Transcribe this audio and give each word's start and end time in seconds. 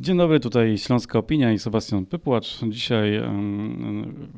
Dzień 0.00 0.16
dobry, 0.16 0.40
tutaj 0.40 0.78
Śląska 0.78 1.18
Opinia 1.18 1.52
i 1.52 1.58
Sebastian 1.58 2.06
Pypłacz. 2.06 2.60
Dzisiaj 2.68 3.20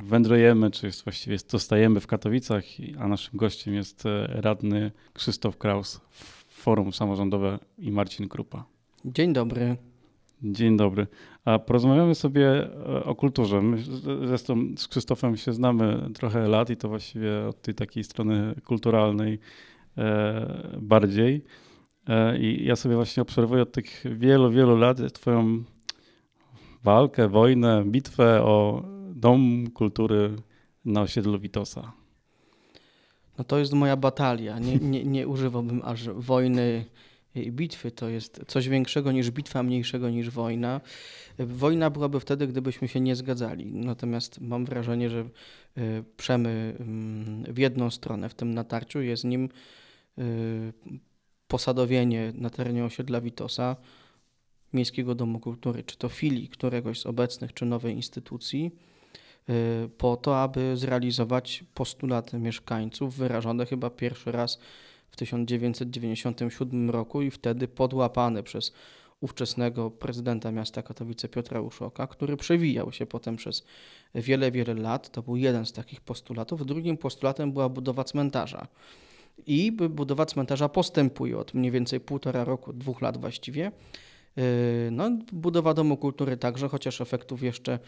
wędrujemy, 0.05 0.71
czy 0.71 0.87
jest 0.87 1.05
właściwie 1.05 1.39
zostajemy 1.49 2.01
w 2.01 2.07
Katowicach, 2.07 2.65
a 2.99 3.09
naszym 3.09 3.39
gościem 3.39 3.75
jest 3.75 4.07
e, 4.07 4.27
radny 4.27 4.91
Krzysztof 5.13 5.59
Kraus, 5.59 6.01
Forum 6.49 6.93
Samorządowe 6.93 7.59
i 7.79 7.93
Marcin 7.93 8.29
Krupa. 8.29 8.65
Dzień 9.05 9.33
dobry. 9.33 9.77
Dzień 10.43 10.77
dobry. 10.77 11.07
A 11.45 11.59
porozmawiamy 11.59 12.15
sobie 12.15 12.49
e, 12.49 13.05
o 13.05 13.15
kulturze. 13.15 13.63
My 13.63 13.79
zresztą 14.27 14.57
z 14.77 14.89
Krzysztofem 14.89 15.37
się 15.37 15.53
znamy 15.53 16.09
trochę 16.15 16.49
lat 16.49 16.71
i 16.71 16.77
to 16.77 16.89
właściwie 16.89 17.47
od 17.49 17.63
tej 17.63 17.75
takiej 17.75 18.05
strony 18.05 18.55
kulturalnej 18.65 19.39
e, 19.99 20.79
bardziej. 20.81 21.45
E, 22.09 22.39
I 22.39 22.65
ja 22.67 22.77
sobie 22.77 22.95
właśnie 22.95 23.23
obserwuję 23.23 23.63
od 23.63 23.73
tych 23.73 24.05
wielu, 24.19 24.51
wielu 24.51 24.77
lat 24.77 25.13
Twoją 25.13 25.65
walkę, 26.83 27.29
wojnę, 27.29 27.85
bitwę 27.87 28.43
o 28.43 28.83
Dom 29.15 29.71
Kultury 29.71 30.37
na 30.85 31.01
osiedlu 31.01 31.39
Witosa. 31.39 31.93
No 33.39 33.45
to 33.45 33.59
jest 33.59 33.73
moja 33.73 33.97
batalia. 33.97 34.59
Nie, 34.59 34.77
nie, 34.77 35.05
nie 35.05 35.29
używałbym 35.29 35.83
aż 35.85 36.09
wojny 36.09 36.85
i 37.35 37.53
bitwy. 37.53 37.91
To 37.91 38.09
jest 38.09 38.45
coś 38.47 38.69
większego 38.69 39.13
niż 39.13 39.31
bitwa, 39.31 39.63
mniejszego 39.63 40.11
niż 40.11 40.31
wojna. 40.31 40.81
Wojna 41.39 41.91
byłaby 41.91 42.21
wtedy, 42.21 42.47
gdybyśmy 42.47 42.89
się 42.89 43.01
nie 43.01 43.17
zgadzali. 43.17 43.67
Natomiast 43.67 44.41
mam 44.41 44.65
wrażenie, 44.65 45.11
że 45.11 45.21
e, 45.21 45.29
przemy 46.17 46.77
mm, 46.81 47.45
w 47.55 47.59
jedną 47.59 47.91
stronę 47.91 48.29
w 48.29 48.35
tym 48.35 48.55
natarciu 48.55 49.01
jest 49.01 49.25
nim 49.25 49.49
e, 50.19 50.23
posadowienie 51.53 52.33
na 52.35 52.51
terenie 52.51 52.85
osiedla 52.85 53.21
Witosa 53.21 53.77
Miejskiego 54.73 55.15
Domu 55.15 55.41
Kultury, 55.41 55.85
czy 55.85 55.97
to 55.97 56.09
filii 56.09 56.49
któregoś 56.49 57.01
z 57.01 57.07
obecnych, 57.07 57.55
czy 57.55 57.67
nowej 57.67 57.95
instytucji, 57.95 58.71
y, 59.85 59.89
po 59.99 60.17
to, 60.17 60.43
aby 60.43 60.77
zrealizować 60.77 61.65
postulaty 61.75 62.39
mieszkańców 62.39 63.17
wyrażone 63.17 63.67
chyba 63.67 63.91
pierwszy 63.91 64.33
raz 64.33 64.59
w 65.09 65.17
1997 65.17 66.91
roku 66.91 67.23
i 67.23 67.31
wtedy 67.31 67.69
podłapane 67.69 68.43
przez 68.43 68.73
ówczesnego 69.21 69.91
prezydenta 69.91 70.53
miasta 70.53 70.83
Katowice 70.83 71.29
Piotra 71.29 71.61
Uszoka, 71.61 72.07
który 72.07 72.37
przewijał 72.37 72.93
się 72.93 73.07
potem 73.07 73.37
przez 73.37 73.65
wiele, 74.15 74.51
wiele 74.51 74.75
lat. 74.75 75.11
To 75.11 75.23
był 75.23 75.37
jeden 75.37 75.67
z 75.67 75.73
takich 75.73 76.01
postulatów. 76.01 76.67
Drugim 76.67 76.97
postulatem 76.97 77.53
była 77.53 77.69
budowa 77.69 78.05
cmentarza 78.05 78.67
i 79.47 79.73
budowa 79.73 80.27
cmentarza 80.27 80.69
postępuje 80.69 81.39
od 81.39 81.55
mniej 81.55 81.71
więcej 81.71 82.01
półtora 82.01 82.45
roku, 82.45 82.73
dwóch 82.73 83.01
lat 83.01 83.21
właściwie. 83.21 83.73
Yy, 84.37 84.43
no, 84.93 85.11
budowa 85.33 85.75
domu 85.75 85.97
kultury 85.97 86.37
także, 86.37 86.69
chociaż 86.69 87.01
efektów 87.01 87.43
jeszcze 87.43 87.79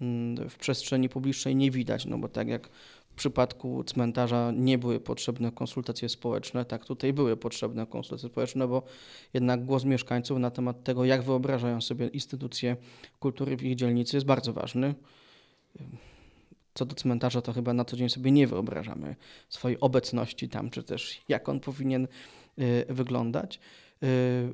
mm, 0.00 0.48
w 0.48 0.56
przestrzeni 0.56 1.08
publicznej 1.08 1.56
nie 1.56 1.70
widać, 1.70 2.06
no 2.06 2.18
bo 2.18 2.28
tak 2.28 2.48
jak 2.48 2.68
w 3.10 3.16
przypadku 3.16 3.84
cmentarza 3.84 4.52
nie 4.56 4.78
były 4.78 5.00
potrzebne 5.00 5.52
konsultacje 5.52 6.08
społeczne, 6.08 6.64
tak 6.64 6.84
tutaj 6.84 7.12
były 7.12 7.36
potrzebne 7.36 7.86
konsultacje 7.86 8.28
społeczne, 8.28 8.68
bo 8.68 8.82
jednak 9.34 9.64
głos 9.64 9.84
mieszkańców 9.84 10.38
na 10.38 10.50
temat 10.50 10.84
tego, 10.84 11.04
jak 11.04 11.22
wyobrażają 11.22 11.80
sobie 11.80 12.06
instytucje 12.06 12.76
kultury 13.18 13.56
w 13.56 13.62
ich 13.62 13.74
dzielnicy 13.74 14.16
jest 14.16 14.26
bardzo 14.26 14.52
ważny 14.52 14.94
co 16.74 16.86
do 16.86 16.94
cmentarza, 16.94 17.42
to 17.42 17.52
chyba 17.52 17.72
na 17.74 17.84
co 17.84 17.96
dzień 17.96 18.08
sobie 18.08 18.30
nie 18.30 18.46
wyobrażamy 18.46 19.16
swojej 19.48 19.80
obecności 19.80 20.48
tam, 20.48 20.70
czy 20.70 20.82
też 20.82 21.20
jak 21.28 21.48
on 21.48 21.60
powinien 21.60 22.08
y, 22.58 22.86
wyglądać. 22.88 23.60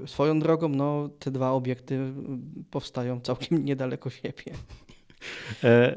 Y, 0.04 0.08
swoją 0.08 0.40
drogą, 0.40 0.68
no, 0.68 1.08
te 1.18 1.30
dwa 1.30 1.50
obiekty 1.50 1.94
y, 1.94 2.12
powstają 2.70 3.20
całkiem 3.20 3.64
niedaleko 3.68 4.10
siebie. 4.10 4.52
E, 5.64 5.96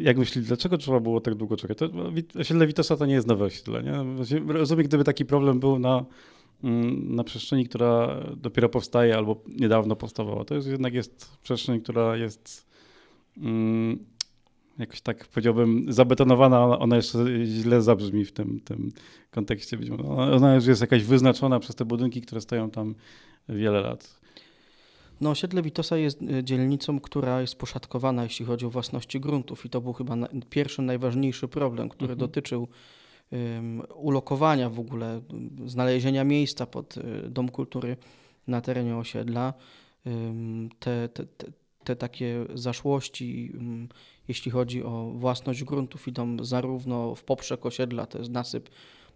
jak 0.00 0.18
myślisz, 0.18 0.44
dlaczego 0.44 0.78
trzeba 0.78 1.00
było 1.00 1.20
tak 1.20 1.34
długo 1.34 1.56
czekać? 1.56 1.78
To, 1.78 1.88
osiedle 2.40 2.66
Witosa 2.66 2.96
to 2.96 3.06
nie 3.06 3.14
jest 3.14 3.26
nowe 3.26 3.44
osiedle. 3.44 3.82
Nie? 3.82 4.04
Rozumiem, 4.46 4.86
gdyby 4.86 5.04
taki 5.04 5.24
problem 5.24 5.60
był 5.60 5.78
na, 5.78 6.04
mm, 6.64 7.14
na 7.14 7.24
przestrzeni, 7.24 7.64
która 7.68 8.20
dopiero 8.36 8.68
powstaje 8.68 9.16
albo 9.16 9.42
niedawno 9.46 9.96
powstawała. 9.96 10.44
To 10.44 10.54
jest 10.54 10.68
jednak 10.68 10.94
jest 10.94 11.38
przestrzeń, 11.42 11.80
która 11.80 12.16
jest 12.16 12.66
mm, 13.36 14.15
jakoś 14.78 15.00
tak 15.00 15.28
powiedziałbym, 15.28 15.92
zabetonowana, 15.92 16.78
ona 16.78 16.96
jeszcze 16.96 17.18
źle 17.44 17.82
zabrzmi 17.82 18.24
w 18.24 18.32
tym, 18.32 18.60
tym 18.60 18.92
kontekście. 19.30 19.78
Ona 20.08 20.54
już 20.54 20.66
jest 20.66 20.80
jakaś 20.80 21.04
wyznaczona 21.04 21.60
przez 21.60 21.76
te 21.76 21.84
budynki, 21.84 22.22
które 22.22 22.40
stoją 22.40 22.70
tam 22.70 22.94
wiele 23.48 23.80
lat. 23.80 24.20
No, 25.20 25.30
osiedle 25.30 25.62
Witosa 25.62 25.96
jest 25.96 26.22
e, 26.22 26.44
dzielnicą, 26.44 27.00
która 27.00 27.40
jest 27.40 27.56
poszatkowana, 27.56 28.22
jeśli 28.22 28.46
chodzi 28.46 28.66
o 28.66 28.70
własności 28.70 29.20
gruntów 29.20 29.64
i 29.66 29.70
to 29.70 29.80
był 29.80 29.92
chyba 29.92 30.16
na, 30.16 30.28
pierwszy, 30.50 30.82
najważniejszy 30.82 31.48
problem, 31.48 31.88
który 31.88 32.12
mhm. 32.12 32.18
dotyczył 32.18 32.68
um, 33.30 33.82
ulokowania 33.94 34.70
w 34.70 34.80
ogóle, 34.80 35.20
znalezienia 35.66 36.24
miejsca 36.24 36.66
pod 36.66 36.96
um, 36.96 37.32
Dom 37.32 37.48
Kultury 37.48 37.96
na 38.46 38.60
terenie 38.60 38.96
osiedla. 38.96 39.54
Um, 40.06 40.68
te, 40.78 41.08
te, 41.08 41.26
te, 41.26 41.46
te 41.86 41.96
takie 41.96 42.46
zaszłości 42.54 43.52
jeśli 44.28 44.50
chodzi 44.50 44.82
o 44.82 45.12
własność 45.14 45.64
gruntów, 45.64 46.08
idą 46.08 46.44
zarówno 46.44 47.14
w 47.14 47.24
poprzek 47.24 47.66
osiedla, 47.66 48.06
to 48.06 48.18
jest 48.18 48.30
nasyp 48.30 48.70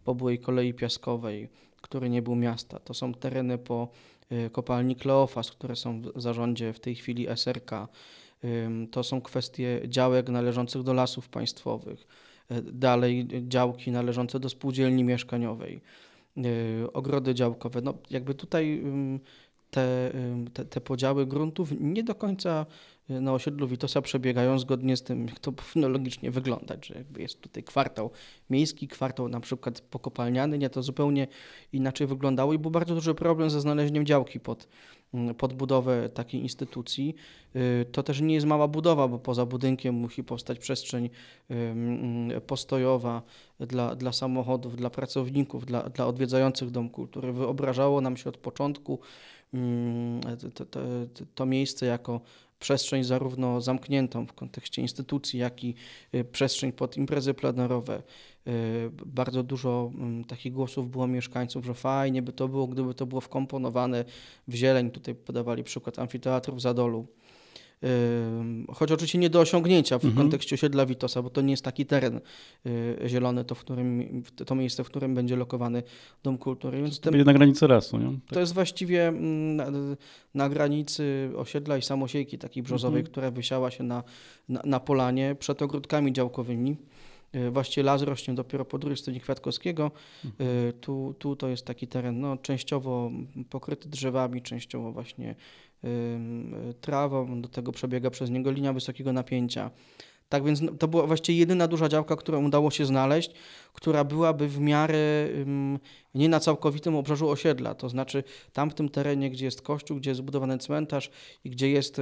po 0.04 0.14
byłej 0.14 0.38
kolei 0.38 0.74
piaskowej, 0.74 1.48
który 1.80 2.10
nie 2.10 2.22
był 2.22 2.34
miasta. 2.34 2.78
To 2.78 2.94
są 2.94 3.14
tereny 3.14 3.58
po 3.58 3.88
y, 4.32 4.50
kopalni 4.50 4.96
Kleofas, 4.96 5.50
które 5.50 5.76
są 5.76 6.02
w 6.02 6.20
zarządzie 6.20 6.72
w 6.72 6.80
tej 6.80 6.94
chwili 6.94 7.26
SRK. 7.36 7.88
To 8.90 9.02
są 9.02 9.20
kwestie 9.20 9.80
działek 9.86 10.28
należących 10.28 10.82
do 10.82 10.94
lasów 10.94 11.28
państwowych. 11.28 12.06
Y, 12.52 12.62
dalej 12.62 13.28
działki 13.48 13.90
należące 13.90 14.40
do 14.40 14.48
spółdzielni 14.48 15.04
mieszkaniowej, 15.04 15.80
y, 16.36 16.92
ogrody 16.92 17.34
działkowe. 17.34 17.80
No, 17.80 17.94
jakby 18.10 18.34
tutaj 18.34 18.82
te, 19.70 20.12
te, 20.52 20.64
te 20.64 20.80
podziały 20.80 21.26
gruntów 21.26 21.72
nie 21.80 22.04
do 22.04 22.14
końca 22.14 22.66
na 23.20 23.32
osiedlu 23.32 23.68
Witosa 23.68 24.02
przebiegają 24.02 24.58
zgodnie 24.58 24.96
z 24.96 25.02
tym, 25.02 25.26
jak 25.26 25.38
to 25.38 25.52
powinno 25.62 25.88
logicznie 25.88 26.30
wyglądać, 26.30 26.86
że 26.86 26.94
jakby 26.94 27.22
jest 27.22 27.40
tutaj 27.40 27.62
kwartał 27.62 28.10
miejski, 28.50 28.88
kwartał 28.88 29.28
na 29.28 29.40
przykład 29.40 29.80
pokopalniany, 29.80 30.58
nie, 30.58 30.70
to 30.70 30.82
zupełnie 30.82 31.26
inaczej 31.72 32.06
wyglądało 32.06 32.52
i 32.52 32.58
był 32.58 32.70
bardzo 32.70 32.94
duży 32.94 33.14
problem 33.14 33.50
ze 33.50 33.60
znalezieniem 33.60 34.06
działki 34.06 34.40
pod, 34.40 34.68
mm, 35.14 35.34
pod 35.34 35.52
budowę 35.52 36.08
takiej 36.08 36.40
instytucji. 36.42 37.14
Y, 37.56 37.86
to 37.92 38.02
też 38.02 38.20
nie 38.20 38.34
jest 38.34 38.46
mała 38.46 38.68
budowa, 38.68 39.08
bo 39.08 39.18
poza 39.18 39.46
budynkiem 39.46 39.94
musi 39.94 40.24
powstać 40.24 40.58
przestrzeń 40.58 41.10
mm, 41.48 42.40
postojowa 42.40 43.22
dla, 43.60 43.94
dla 43.94 44.12
samochodów, 44.12 44.76
dla 44.76 44.90
pracowników, 44.90 45.66
dla, 45.66 45.82
dla 45.82 46.06
odwiedzających 46.06 46.70
Dom 46.70 46.90
Kultury. 46.90 47.32
Wyobrażało 47.32 48.00
nam 48.00 48.16
się 48.16 48.28
od 48.28 48.36
początku 48.36 49.00
to, 50.54 50.66
to, 50.66 50.80
to 51.34 51.46
miejsce 51.46 51.86
jako 51.86 52.20
przestrzeń 52.60 53.04
zarówno 53.04 53.60
zamkniętą 53.60 54.26
w 54.26 54.32
kontekście 54.32 54.82
instytucji, 54.82 55.38
jak 55.38 55.64
i 55.64 55.74
y, 56.14 56.24
przestrzeń 56.24 56.72
pod 56.72 56.96
imprezy 56.96 57.34
plenerowe. 57.34 58.02
Y, 58.46 58.90
bardzo 59.06 59.42
dużo 59.42 59.90
mm, 59.94 60.24
takich 60.24 60.52
głosów 60.52 60.90
było 60.90 61.06
mieszkańców, 61.06 61.64
że 61.64 61.74
fajnie 61.74 62.22
by 62.22 62.32
to 62.32 62.48
było, 62.48 62.66
gdyby 62.66 62.94
to 62.94 63.06
było 63.06 63.20
wkomponowane 63.20 64.04
w 64.48 64.54
zieleń. 64.54 64.90
Tutaj 64.90 65.14
podawali 65.14 65.64
przykład 65.64 65.98
amfiteatru 65.98 66.56
w 66.56 66.60
Zadolu 66.60 67.06
choć 68.74 68.92
oczywiście 68.92 69.18
nie 69.18 69.30
do 69.30 69.40
osiągnięcia 69.40 69.98
w 69.98 70.04
mhm. 70.04 70.22
kontekście 70.22 70.54
osiedla 70.54 70.86
Witosa, 70.86 71.22
bo 71.22 71.30
to 71.30 71.40
nie 71.40 71.50
jest 71.50 71.64
taki 71.64 71.86
teren 71.86 72.20
y, 72.66 72.98
zielony, 73.06 73.44
to, 73.44 73.54
w 73.54 73.60
którym, 73.60 74.22
to 74.46 74.54
miejsce, 74.54 74.84
w 74.84 74.86
którym 74.86 75.14
będzie 75.14 75.36
lokowany 75.36 75.82
Dom 76.22 76.38
Kultury. 76.38 76.82
Więc 76.82 77.00
to 77.00 77.10
ten, 77.10 77.24
na 77.24 77.32
granicy 77.32 77.68
lasu, 77.68 77.98
nie? 77.98 78.06
Tak. 78.06 78.34
To 78.34 78.40
jest 78.40 78.54
właściwie 78.54 79.08
mm, 79.08 79.56
na, 79.56 79.66
na, 80.34 80.48
granicy 80.48 81.30
osiedla 81.36 81.76
i 81.76 81.82
samosiejki 81.82 82.38
takiej 82.38 82.62
brzozowej, 82.62 83.00
mhm. 83.00 83.12
która 83.12 83.30
wysiała 83.30 83.70
się 83.70 83.84
na, 83.84 84.02
na, 84.48 84.60
na 84.64 84.80
polanie 84.80 85.36
przed 85.38 85.62
ogródkami 85.62 86.12
działkowymi. 86.12 86.76
Y, 87.34 87.50
właściwie 87.50 87.84
las 87.84 88.02
rośnie 88.02 88.34
dopiero 88.34 88.64
po 88.64 88.78
drugiej 88.78 88.96
stronie 88.96 89.20
Kwiatkowskiego. 89.20 89.90
Mhm. 90.24 90.50
Y, 90.68 90.72
tu, 90.72 91.14
tu 91.18 91.36
to 91.36 91.48
jest 91.48 91.66
taki 91.66 91.86
teren 91.86 92.20
no, 92.20 92.36
częściowo 92.36 93.10
pokryty 93.50 93.88
drzewami, 93.88 94.42
częściowo 94.42 94.92
właśnie 94.92 95.34
trawą, 96.80 97.40
do 97.40 97.48
tego 97.48 97.72
przebiega 97.72 98.10
przez 98.10 98.30
niego 98.30 98.50
linia 98.50 98.72
wysokiego 98.72 99.12
napięcia. 99.12 99.70
Tak 100.30 100.44
więc 100.44 100.60
no, 100.60 100.72
to 100.72 100.88
była 100.88 101.06
właściwie 101.06 101.38
jedyna 101.38 101.68
duża 101.68 101.88
działka, 101.88 102.16
którą 102.16 102.44
udało 102.44 102.70
się 102.70 102.86
znaleźć, 102.86 103.30
która 103.72 104.04
byłaby 104.04 104.48
w 104.48 104.60
miarę 104.60 105.28
nie 106.14 106.28
na 106.28 106.40
całkowitym 106.40 106.96
obrzeżu 106.96 107.28
osiedla. 107.28 107.74
To 107.74 107.88
znaczy 107.88 108.24
tam 108.52 108.70
w 108.70 108.74
tym 108.74 108.88
terenie, 108.88 109.30
gdzie 109.30 109.44
jest 109.44 109.62
kościół, 109.62 109.96
gdzie 109.96 110.10
jest 110.10 110.18
zbudowany 110.18 110.58
cmentarz 110.58 111.10
i 111.44 111.50
gdzie 111.50 111.70
jest 111.70 112.00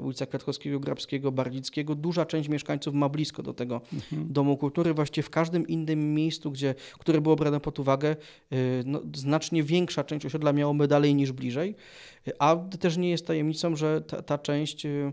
ulica 0.00 0.26
Kwiatkowskiego, 0.26 0.80
Grabskiego, 0.80 1.32
Barlickiego, 1.32 1.94
duża 1.94 2.26
część 2.26 2.48
mieszkańców 2.48 2.94
ma 2.94 3.08
blisko 3.08 3.42
do 3.42 3.54
tego 3.54 3.80
mhm. 3.92 4.32
domu 4.32 4.56
kultury. 4.56 4.94
Właściwie 4.94 5.22
w 5.22 5.30
każdym 5.30 5.66
innym 5.66 6.14
miejscu, 6.14 6.50
gdzie, 6.50 6.74
które 6.98 7.20
było 7.20 7.36
brane 7.36 7.60
pod 7.60 7.78
uwagę, 7.78 8.16
y, 8.52 8.82
no, 8.86 9.00
znacznie 9.14 9.62
większa 9.62 10.04
część 10.04 10.26
osiedla 10.26 10.52
miałoby 10.52 10.88
dalej 10.88 11.14
niż 11.14 11.32
bliżej. 11.32 11.74
A 12.38 12.56
też 12.80 12.96
nie 12.96 13.10
jest 13.10 13.26
tajemnicą, 13.26 13.76
że 13.76 14.00
ta, 14.00 14.22
ta 14.22 14.38
część 14.38 14.86
y, 14.86 15.12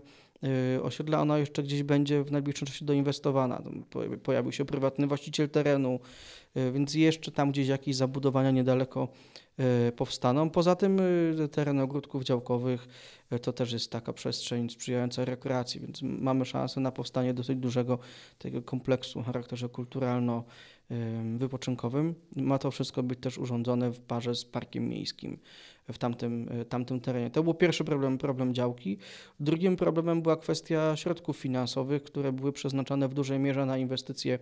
osiedla, 0.82 1.20
ona 1.20 1.38
jeszcze 1.38 1.62
gdzieś 1.62 1.82
będzie 1.82 2.24
w 2.24 2.32
najbliższym 2.32 2.66
czasie 2.66 2.84
doinwestowana. 2.84 3.62
Pojawił 4.22 4.52
się 4.52 4.64
prywatny 4.64 5.06
właściciel 5.06 5.48
terenu, 5.48 6.00
y, 6.56 6.72
więc 6.72 6.94
jeszcze 6.94 7.32
tam 7.32 7.50
gdzieś 7.50 7.68
jakieś 7.68 7.96
zabudowania 7.96 8.50
niedaleko 8.50 9.08
y, 9.88 9.92
powstaną. 9.92 10.50
Poza 10.50 10.76
tym 10.76 11.00
teren 11.52 11.80
ogródków 11.80 12.24
działkowych 12.24 12.88
to 13.42 13.52
też 13.52 13.72
jest 13.72 13.90
taka 13.90 14.12
przestrzeń 14.12 14.70
sprzyjająca 14.70 15.24
rekreacji, 15.24 15.80
więc 15.80 16.02
mamy 16.02 16.44
szansę 16.44 16.80
na 16.80 16.92
powstanie 16.92 17.34
dosyć 17.34 17.58
dużego 17.58 17.98
tego 18.38 18.62
kompleksu 18.62 19.18
o 19.20 19.22
charakterze 19.22 19.66
kulturalno- 19.66 20.42
wypoczynkowym. 21.38 22.14
Ma 22.36 22.58
to 22.58 22.70
wszystko 22.70 23.02
być 23.02 23.20
też 23.20 23.38
urządzone 23.38 23.90
w 23.90 24.00
parze 24.00 24.34
z 24.34 24.44
parkiem 24.44 24.88
miejskim 24.88 25.38
w 25.88 25.98
tamtym, 25.98 26.50
tamtym 26.68 27.00
terenie. 27.00 27.30
To 27.30 27.42
był 27.42 27.54
pierwszy 27.54 27.84
problem, 27.84 28.18
problem 28.18 28.54
działki. 28.54 28.98
Drugim 29.40 29.76
problemem 29.76 30.22
była 30.22 30.36
kwestia 30.36 30.96
środków 30.96 31.36
finansowych, 31.36 32.02
które 32.02 32.32
były 32.32 32.52
przeznaczane 32.52 33.08
w 33.08 33.14
dużej 33.14 33.38
mierze 33.38 33.66
na 33.66 33.78
inwestycje 33.78 34.38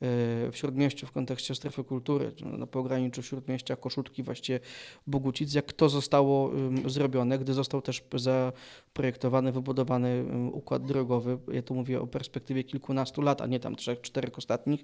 w 0.00 0.52
Śródmieściu 0.52 1.06
w 1.06 1.12
kontekście 1.12 1.54
strefy 1.54 1.84
kultury, 1.84 2.32
na 2.44 2.66
pograniczu 2.66 3.22
Śródmieścia, 3.22 3.76
Koszutki, 3.76 4.22
właściwie 4.22 4.60
Bogucic, 5.06 5.54
jak 5.54 5.72
to 5.72 5.88
zostało 5.88 6.50
zrobione, 6.86 7.38
gdy 7.38 7.54
został 7.54 7.82
też 7.82 8.02
zaprojektowany, 8.14 9.52
wybudowany 9.52 10.24
układ 10.52 10.86
drogowy, 10.86 11.38
ja 11.52 11.62
tu 11.62 11.74
mówię 11.74 12.00
o 12.00 12.06
perspektywie 12.06 12.64
kilkunastu 12.64 13.22
lat, 13.22 13.40
a 13.42 13.46
nie 13.46 13.60
tam 13.60 13.76
trzech, 13.76 14.00
czterech 14.00 14.38
ostatnich, 14.38 14.80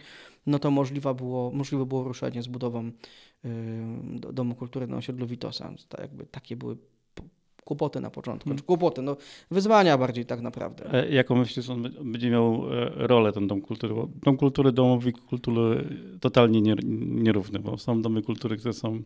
no 0.46 0.58
to 0.58 0.70
możliwe 0.70 1.14
było, 1.14 1.50
możliwe 1.50 1.86
było 1.86 2.04
ruszenie 2.04 2.42
z 2.42 2.46
budową 2.46 2.90
Domu 4.32 4.54
Kultury 4.54 4.86
na 4.86 4.96
osiedlu 4.96 5.26
Witosa. 5.26 5.74
To 5.88 6.02
jakby 6.02 6.26
takie 6.26 6.56
były 6.56 6.76
kłopoty 7.64 8.00
na 8.00 8.10
początku. 8.10 8.44
Hmm. 8.44 8.58
Czy 8.58 8.64
kłopoty, 8.64 9.02
no 9.02 9.16
wyzwania 9.50 9.98
bardziej 9.98 10.26
tak 10.26 10.40
naprawdę. 10.40 10.94
E, 10.94 11.10
jaką 11.10 11.36
myślisz, 11.36 11.70
on 11.70 11.82
będzie 12.04 12.30
miał 12.30 12.54
e, 12.54 12.90
rolę 12.94 13.32
ten 13.32 13.46
Dom 13.46 13.60
Kultury? 13.60 13.94
Bo 13.94 14.08
dom 14.22 14.36
Kultury, 14.36 14.72
domowi 14.72 15.12
kultury 15.12 15.84
totalnie 16.20 16.74
nierówny, 16.84 17.58
bo 17.58 17.78
są 17.78 18.02
domy 18.02 18.22
kultury, 18.22 18.56
które 18.56 18.72
są 18.74 19.02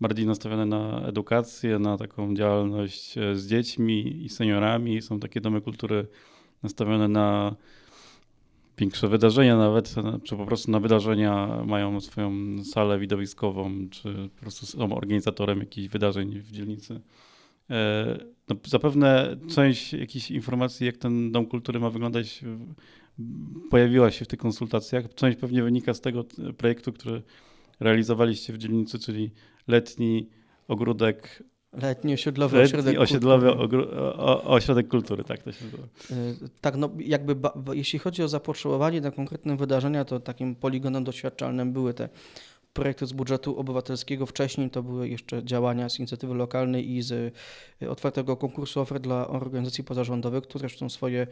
bardziej 0.00 0.26
nastawione 0.26 0.66
na 0.66 1.06
edukację, 1.06 1.78
na 1.78 1.98
taką 1.98 2.34
działalność 2.34 3.18
e, 3.18 3.36
z 3.36 3.46
dziećmi 3.46 4.24
i 4.24 4.28
seniorami. 4.28 5.02
Są 5.02 5.20
takie 5.20 5.40
domy 5.40 5.60
kultury 5.60 6.06
nastawione 6.62 7.08
na 7.08 7.56
większe 8.78 9.08
wydarzenia 9.08 9.56
nawet, 9.56 9.94
czy 10.24 10.36
po 10.36 10.46
prostu 10.46 10.70
na 10.70 10.80
wydarzenia 10.80 11.62
mają 11.66 12.00
swoją 12.00 12.32
salę 12.64 12.98
widowiskową, 12.98 13.88
czy 13.90 14.30
po 14.36 14.40
prostu 14.40 14.66
są 14.66 14.96
organizatorem 14.96 15.58
jakichś 15.58 15.88
wydarzeń 15.88 16.40
w 16.40 16.52
dzielnicy. 16.52 17.00
E, 17.70 18.18
no, 18.48 18.56
zapewne 18.66 19.36
część 19.54 19.92
jakichś 19.92 20.30
informacji, 20.30 20.86
jak 20.86 20.96
ten 20.96 21.32
dom 21.32 21.46
kultury 21.46 21.80
ma 21.80 21.90
wyglądać, 21.90 22.44
pojawiła 23.70 24.10
się 24.10 24.24
w 24.24 24.28
tych 24.28 24.38
konsultacjach. 24.38 25.14
Część 25.14 25.38
pewnie 25.38 25.62
wynika 25.62 25.94
z 25.94 26.00
tego 26.00 26.24
projektu, 26.56 26.92
który 26.92 27.22
realizowaliście 27.80 28.52
w 28.52 28.58
dzielnicy, 28.58 28.98
czyli 28.98 29.30
letni 29.68 30.28
ogródek. 30.68 31.42
Letni 31.72 32.14
osiedlowy 32.14 32.56
letni 32.56 32.68
ośrodek 32.68 33.00
osiedlowy 33.00 33.52
kultury. 33.52 33.86
O, 34.16 34.42
ośrodek 34.44 34.88
kultury, 34.88 35.24
tak 35.24 35.42
to 35.42 35.52
się 35.52 35.64
nazywa. 35.64 35.82
E, 35.82 36.48
tak, 36.60 36.76
no 36.76 36.90
jakby 36.98 37.36
jeśli 37.72 37.98
chodzi 37.98 38.22
o 38.22 38.28
zapotrzebowanie 38.28 39.00
na 39.00 39.10
konkretne 39.10 39.56
wydarzenia, 39.56 40.04
to 40.04 40.20
takim 40.20 40.54
poligonem 40.54 41.04
doświadczalnym 41.04 41.72
były 41.72 41.94
te 41.94 42.08
projekty 42.76 43.06
z 43.06 43.12
budżetu 43.12 43.58
obywatelskiego. 43.58 44.26
Wcześniej 44.26 44.70
to 44.70 44.82
były 44.82 45.08
jeszcze 45.08 45.44
działania 45.44 45.88
z 45.88 45.98
inicjatywy 45.98 46.34
lokalnej 46.34 46.90
i 46.90 47.02
z 47.02 47.34
y, 47.82 47.90
otwartego 47.90 48.36
konkursu 48.36 48.80
ofert 48.80 49.02
dla 49.02 49.28
organizacji 49.28 49.84
pozarządowych, 49.84 50.42
które 50.42 50.68
zresztą 50.68 50.88
swoje 50.88 51.26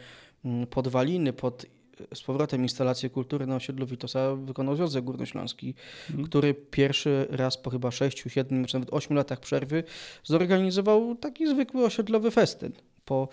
mm, 0.45 0.67
podwaliny 0.67 1.33
pod 1.33 1.67
z 2.15 2.23
powrotem 2.23 2.63
instalację 2.63 3.11
kultury 3.11 3.47
na 3.47 3.57
osiedlu 3.57 3.87
Witosa 3.87 4.37
wykonał 4.37 4.77
Związek 4.77 5.05
Górnośląski, 5.05 5.75
mm. 6.11 6.25
który 6.25 6.55
pierwszy 6.55 7.27
raz 7.31 7.59
po 7.59 7.71
chyba 7.71 7.91
6, 7.91 8.25
7 8.29 8.65
czy 8.65 8.75
nawet 8.75 8.93
8 8.93 9.17
latach 9.17 9.41
przerwy 9.41 9.85
zorganizował 10.25 11.15
taki 11.15 11.47
zwykły 11.47 11.85
osiedlowy 11.85 12.31
festyn. 12.31 12.73
Po, 13.05 13.29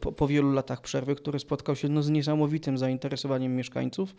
po, 0.00 0.12
po 0.12 0.28
wielu 0.28 0.52
latach 0.52 0.80
przerwy, 0.80 1.14
który 1.14 1.38
spotkał 1.38 1.76
się 1.76 1.88
no, 1.88 2.02
z 2.02 2.10
niesamowitym 2.10 2.78
zainteresowaniem 2.78 3.56
mieszkańców 3.56 4.14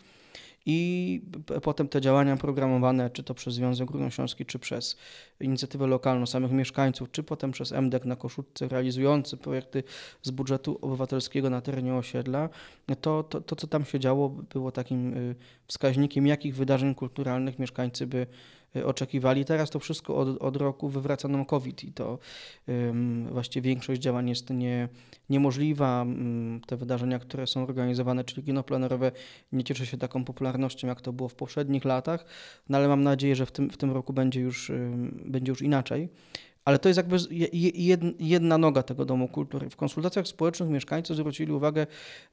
i 0.66 1.20
potem 1.62 1.88
te 1.88 2.00
działania 2.00 2.36
programowane, 2.36 3.10
czy 3.10 3.22
to 3.22 3.34
przez 3.34 3.54
Związek 3.54 3.90
Górnośląski, 3.90 4.46
czy 4.46 4.58
przez 4.58 4.96
inicjatywę 5.40 5.86
lokalną 5.86 6.26
samych 6.26 6.52
mieszkańców, 6.52 7.10
czy 7.10 7.22
potem 7.22 7.52
przez 7.52 7.72
MDEK 7.72 8.04
na 8.04 8.16
Koszutce 8.16 8.68
realizujący 8.68 9.36
projekty 9.36 9.82
z 10.22 10.30
budżetu 10.30 10.78
obywatelskiego 10.82 11.50
na 11.50 11.60
terenie 11.60 11.94
osiedla, 11.94 12.48
to, 13.00 13.22
to, 13.22 13.40
to 13.40 13.56
co 13.56 13.66
tam 13.66 13.84
się 13.84 14.00
działo 14.00 14.28
było 14.28 14.72
takim 14.72 15.14
y, 15.16 15.34
wskaźnikiem, 15.66 16.26
jakich 16.26 16.56
wydarzeń 16.56 16.94
kulturalnych 16.94 17.58
mieszkańcy 17.58 18.06
by 18.06 18.26
oczekiwali. 18.84 19.44
Teraz 19.44 19.70
to 19.70 19.78
wszystko 19.78 20.16
od, 20.16 20.42
od 20.42 20.56
roku 20.56 20.88
wywraca 20.88 21.28
nam 21.28 21.44
COVID 21.44 21.84
i 21.84 21.92
to 21.92 22.18
um, 22.68 23.28
właściwie 23.32 23.68
większość 23.68 24.00
działań 24.00 24.28
jest 24.28 24.50
nie, 24.50 24.88
niemożliwa. 25.30 25.98
Um, 25.98 26.60
te 26.66 26.76
wydarzenia, 26.76 27.18
które 27.18 27.46
są 27.46 27.62
organizowane, 27.62 28.24
czyli 28.24 28.42
kino 28.42 28.62
plenerowe, 28.62 29.12
nie 29.52 29.64
cieszy 29.64 29.86
się 29.86 29.98
taką 29.98 30.24
popularnością, 30.24 30.88
jak 30.88 31.00
to 31.00 31.12
było 31.12 31.28
w 31.28 31.34
poprzednich 31.34 31.84
latach, 31.84 32.24
no 32.68 32.78
ale 32.78 32.88
mam 32.88 33.02
nadzieję, 33.02 33.36
że 33.36 33.46
w 33.46 33.52
tym, 33.52 33.70
w 33.70 33.76
tym 33.76 33.90
roku 33.90 34.12
będzie 34.12 34.40
już, 34.40 34.70
um, 34.70 35.22
będzie 35.26 35.52
już 35.52 35.62
inaczej. 35.62 36.08
Ale 36.64 36.78
to 36.78 36.88
jest 36.88 36.96
jakby 36.96 37.16
jedna 38.18 38.58
noga 38.58 38.82
tego 38.82 39.04
domu 39.04 39.28
kultury. 39.28 39.70
W 39.70 39.76
konsultacjach 39.76 40.26
społecznych 40.26 40.68
mieszkańcy 40.68 41.14
zwrócili 41.14 41.52
uwagę 41.52 41.86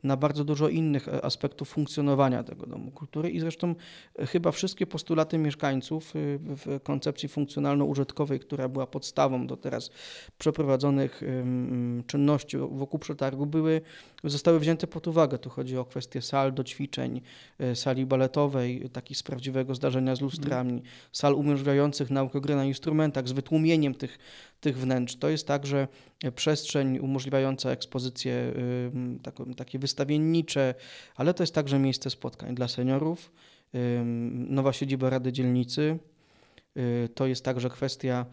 na 0.03 0.17
bardzo 0.17 0.43
dużo 0.43 0.69
innych 0.69 1.07
e, 1.07 1.25
aspektów 1.25 1.69
funkcjonowania 1.69 2.43
tego 2.43 2.65
domu 2.65 2.91
kultury 2.91 3.29
i 3.29 3.39
zresztą 3.39 3.75
e, 4.19 4.25
chyba 4.25 4.51
wszystkie 4.51 4.87
postulaty 4.87 5.37
mieszkańców 5.37 6.15
e, 6.15 6.19
w 6.39 6.79
koncepcji 6.83 7.29
funkcjonalno-użytkowej, 7.29 8.39
która 8.39 8.69
była 8.69 8.87
podstawą 8.87 9.47
do 9.47 9.57
teraz 9.57 9.89
przeprowadzonych 10.37 11.21
czynności 12.07 12.57
wokół 12.57 12.99
przetargu, 12.99 13.45
były, 13.45 13.81
zostały 14.23 14.59
wzięte 14.59 14.87
pod 14.87 15.07
uwagę. 15.07 15.37
Tu 15.37 15.49
chodzi 15.49 15.77
o 15.77 15.85
kwestie 15.85 16.21
sal 16.21 16.53
do 16.53 16.63
ćwiczeń, 16.63 17.21
sali 17.73 18.05
baletowej, 18.05 18.89
takich 18.93 19.17
z 19.17 19.23
prawdziwego 19.23 19.75
zdarzenia 19.75 20.15
z 20.15 20.21
lustrami, 20.21 20.81
sal 21.11 21.33
umożliwiających 21.33 22.09
naukę 22.09 22.41
gry 22.41 22.55
na 22.55 22.65
instrumentach 22.65 23.27
z 23.27 23.31
wytłumieniem 23.31 23.95
tych 23.95 24.18
tych 24.61 24.77
wnętrz. 24.77 25.15
To 25.15 25.29
jest 25.29 25.47
także 25.47 25.87
przestrzeń 26.35 26.99
umożliwiająca 26.99 27.71
ekspozycje 27.71 28.53
takie 29.57 29.79
wystawiennicze, 29.79 30.75
ale 31.15 31.33
to 31.33 31.43
jest 31.43 31.55
także 31.55 31.79
miejsce 31.79 32.09
spotkań 32.09 32.55
dla 32.55 32.67
seniorów, 32.67 33.31
nowa 34.49 34.73
siedziba 34.73 35.09
Rady 35.09 35.31
Dzielnicy. 35.31 35.99
Y, 36.77 37.09
to 37.15 37.27
jest 37.27 37.45
także 37.45 37.69
kwestia 37.69 38.25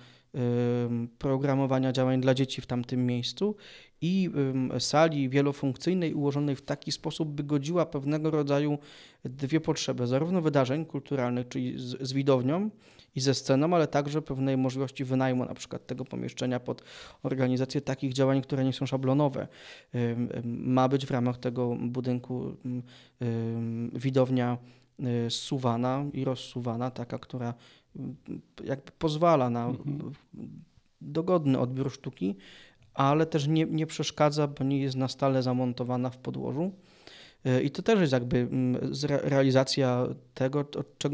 programowania 1.18 1.92
działań 1.92 2.20
dla 2.20 2.34
dzieci 2.34 2.60
w 2.60 2.66
tamtym 2.66 3.06
miejscu 3.06 3.56
i 4.00 4.30
sali 4.78 5.28
wielofunkcyjnej 5.28 6.14
ułożonej 6.14 6.56
w 6.56 6.62
taki 6.62 6.92
sposób, 6.92 7.28
by 7.28 7.44
godziła 7.44 7.86
pewnego 7.86 8.30
rodzaju 8.30 8.78
dwie 9.24 9.60
potrzeby, 9.60 10.06
zarówno 10.06 10.42
wydarzeń 10.42 10.86
kulturalnych, 10.86 11.48
czyli 11.48 11.78
z, 11.78 12.08
z 12.08 12.12
widownią, 12.12 12.70
i 13.16 13.20
ze 13.20 13.34
sceną, 13.34 13.74
ale 13.74 13.86
także 13.86 14.22
pewnej 14.22 14.56
możliwości 14.56 15.04
wynajmu 15.04 15.44
na 15.44 15.54
przykład 15.54 15.86
tego 15.86 16.04
pomieszczenia 16.04 16.60
pod 16.60 16.82
organizację 17.22 17.80
takich 17.80 18.12
działań, 18.12 18.42
które 18.42 18.64
nie 18.64 18.72
są 18.72 18.86
szablonowe. 18.86 19.48
Ma 20.44 20.88
być 20.88 21.06
w 21.06 21.10
ramach 21.10 21.38
tego 21.38 21.76
budynku 21.80 22.56
widownia 23.92 24.58
y, 25.26 25.30
suwana 25.30 26.04
i 26.12 26.24
rozsuwana, 26.24 26.90
taka, 26.90 27.18
która 27.18 27.54
jakby 28.64 28.92
pozwala 28.98 29.50
na 29.50 29.66
mhm. 29.66 30.12
dogodny 31.00 31.58
odbiór 31.58 31.92
sztuki, 31.92 32.36
ale 32.94 33.26
też 33.26 33.46
nie, 33.46 33.64
nie 33.64 33.86
przeszkadza, 33.86 34.46
bo 34.46 34.64
nie 34.64 34.80
jest 34.80 34.96
na 34.96 35.08
stale 35.08 35.42
zamontowana 35.42 36.10
w 36.10 36.18
podłożu. 36.18 36.72
I 37.62 37.70
to 37.70 37.82
też 37.82 38.00
jest 38.00 38.12
jakby 38.12 38.48
realizacja 39.08 40.06
tego, 40.34 40.64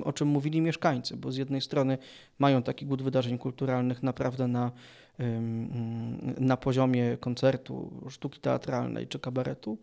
o 0.05 0.13
czym 0.13 0.29
mówili 0.29 0.61
mieszkańcy, 0.61 1.17
bo 1.17 1.33
z 1.33 1.37
jednej 1.37 1.61
strony 1.61 1.99
mają 2.39 2.63
taki 2.63 2.87
głód 2.87 3.03
wydarzeń 3.03 3.39
kulturalnych 3.39 4.03
naprawdę 4.03 4.49
na, 4.49 4.73
na 6.39 6.57
poziomie 6.57 7.17
koncertu, 7.21 8.03
sztuki 8.11 8.41
teatralnej 8.41 9.07
czy 9.09 9.19
kabaretu, 9.19 9.79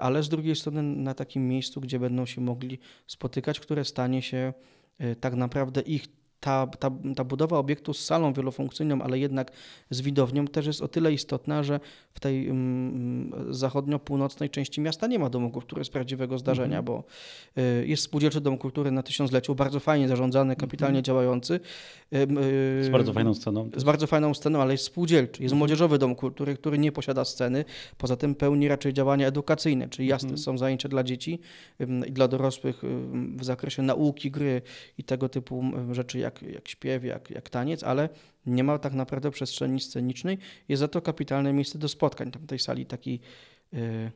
ale 0.00 0.22
z 0.22 0.28
drugiej 0.28 0.56
strony 0.56 0.82
na 0.82 1.14
takim 1.14 1.48
miejscu, 1.48 1.80
gdzie 1.80 1.98
będą 1.98 2.26
się 2.26 2.40
mogli 2.40 2.78
spotykać, 3.06 3.60
które 3.60 3.84
stanie 3.84 4.22
się 4.22 4.52
tak 5.20 5.34
naprawdę 5.34 5.80
ich 5.80 6.21
ta, 6.42 6.66
ta, 6.66 6.90
ta 7.16 7.24
budowa 7.24 7.58
obiektu 7.58 7.94
z 7.94 8.04
salą 8.04 8.32
wielofunkcyjną, 8.32 9.02
ale 9.02 9.18
jednak 9.18 9.52
z 9.90 10.00
widownią 10.00 10.46
też 10.46 10.66
jest 10.66 10.82
o 10.82 10.88
tyle 10.88 11.12
istotna, 11.12 11.62
że 11.62 11.80
w 12.14 12.20
tej 12.20 12.48
um, 12.48 13.32
zachodnio-północnej 13.50 14.50
części 14.50 14.80
miasta 14.80 15.06
nie 15.06 15.18
ma 15.18 15.30
domu 15.30 15.50
kultury 15.50 15.84
z 15.84 15.90
prawdziwego 15.90 16.38
zdarzenia, 16.38 16.78
mm 16.78 16.82
-hmm. 16.82 16.86
bo 16.86 17.04
y, 17.62 17.86
jest 17.86 18.02
spółdzielczy 18.02 18.40
dom 18.40 18.58
kultury 18.58 18.90
na 18.90 19.02
tysiącleciu, 19.02 19.54
bardzo 19.54 19.80
fajnie 19.80 20.08
zarządzany, 20.08 20.56
kapitalnie 20.56 20.92
mm 20.92 21.02
-hmm. 21.02 21.06
działający. 21.06 21.60
Y, 22.12 22.16
y, 22.80 22.84
z 22.84 22.88
bardzo 22.88 23.12
fajną 23.12 23.34
sceną. 23.34 23.70
Z 23.76 23.84
bardzo 23.84 24.06
fajną 24.06 24.34
sceną, 24.34 24.62
ale 24.62 24.74
jest 24.74 24.84
spółdzielczy. 24.84 25.42
Jest 25.42 25.52
mm 25.52 25.56
-hmm. 25.56 25.58
młodzieżowy 25.58 25.98
dom 25.98 26.14
kultury, 26.14 26.54
który 26.54 26.78
nie 26.78 26.92
posiada 26.92 27.24
sceny, 27.24 27.64
poza 27.98 28.16
tym 28.16 28.34
pełni 28.34 28.68
raczej 28.68 28.92
działania 28.92 29.26
edukacyjne, 29.26 29.88
czyli 29.88 30.08
jasne 30.08 30.28
mhm. 30.28 30.38
są 30.38 30.58
zajęcia 30.58 30.88
dla 30.88 31.04
dzieci 31.04 31.38
i 32.06 32.12
dla 32.12 32.28
dorosłych 32.28 32.82
w 33.36 33.44
zakresie 33.44 33.82
nauki, 33.82 34.30
gry 34.30 34.62
i 34.98 35.04
tego 35.04 35.28
typu 35.28 35.64
rzeczy 35.92 36.18
jak 36.18 36.31
jak, 36.32 36.54
jak 36.54 36.68
śpiew, 36.68 37.04
jak, 37.04 37.30
jak 37.30 37.50
taniec, 37.50 37.82
ale 37.82 38.08
nie 38.46 38.64
ma 38.64 38.78
tak 38.78 38.92
naprawdę 38.92 39.30
przestrzeni 39.30 39.80
scenicznej. 39.80 40.38
Jest 40.68 40.80
za 40.80 40.88
to 40.88 41.02
kapitalne 41.02 41.52
miejsce 41.52 41.78
do 41.78 41.88
spotkań. 41.88 42.30
Tam 42.30 42.42
w 42.42 42.46
tej 42.46 42.58
sali 42.58 42.86
takiej 42.86 43.20
y, 43.74 44.10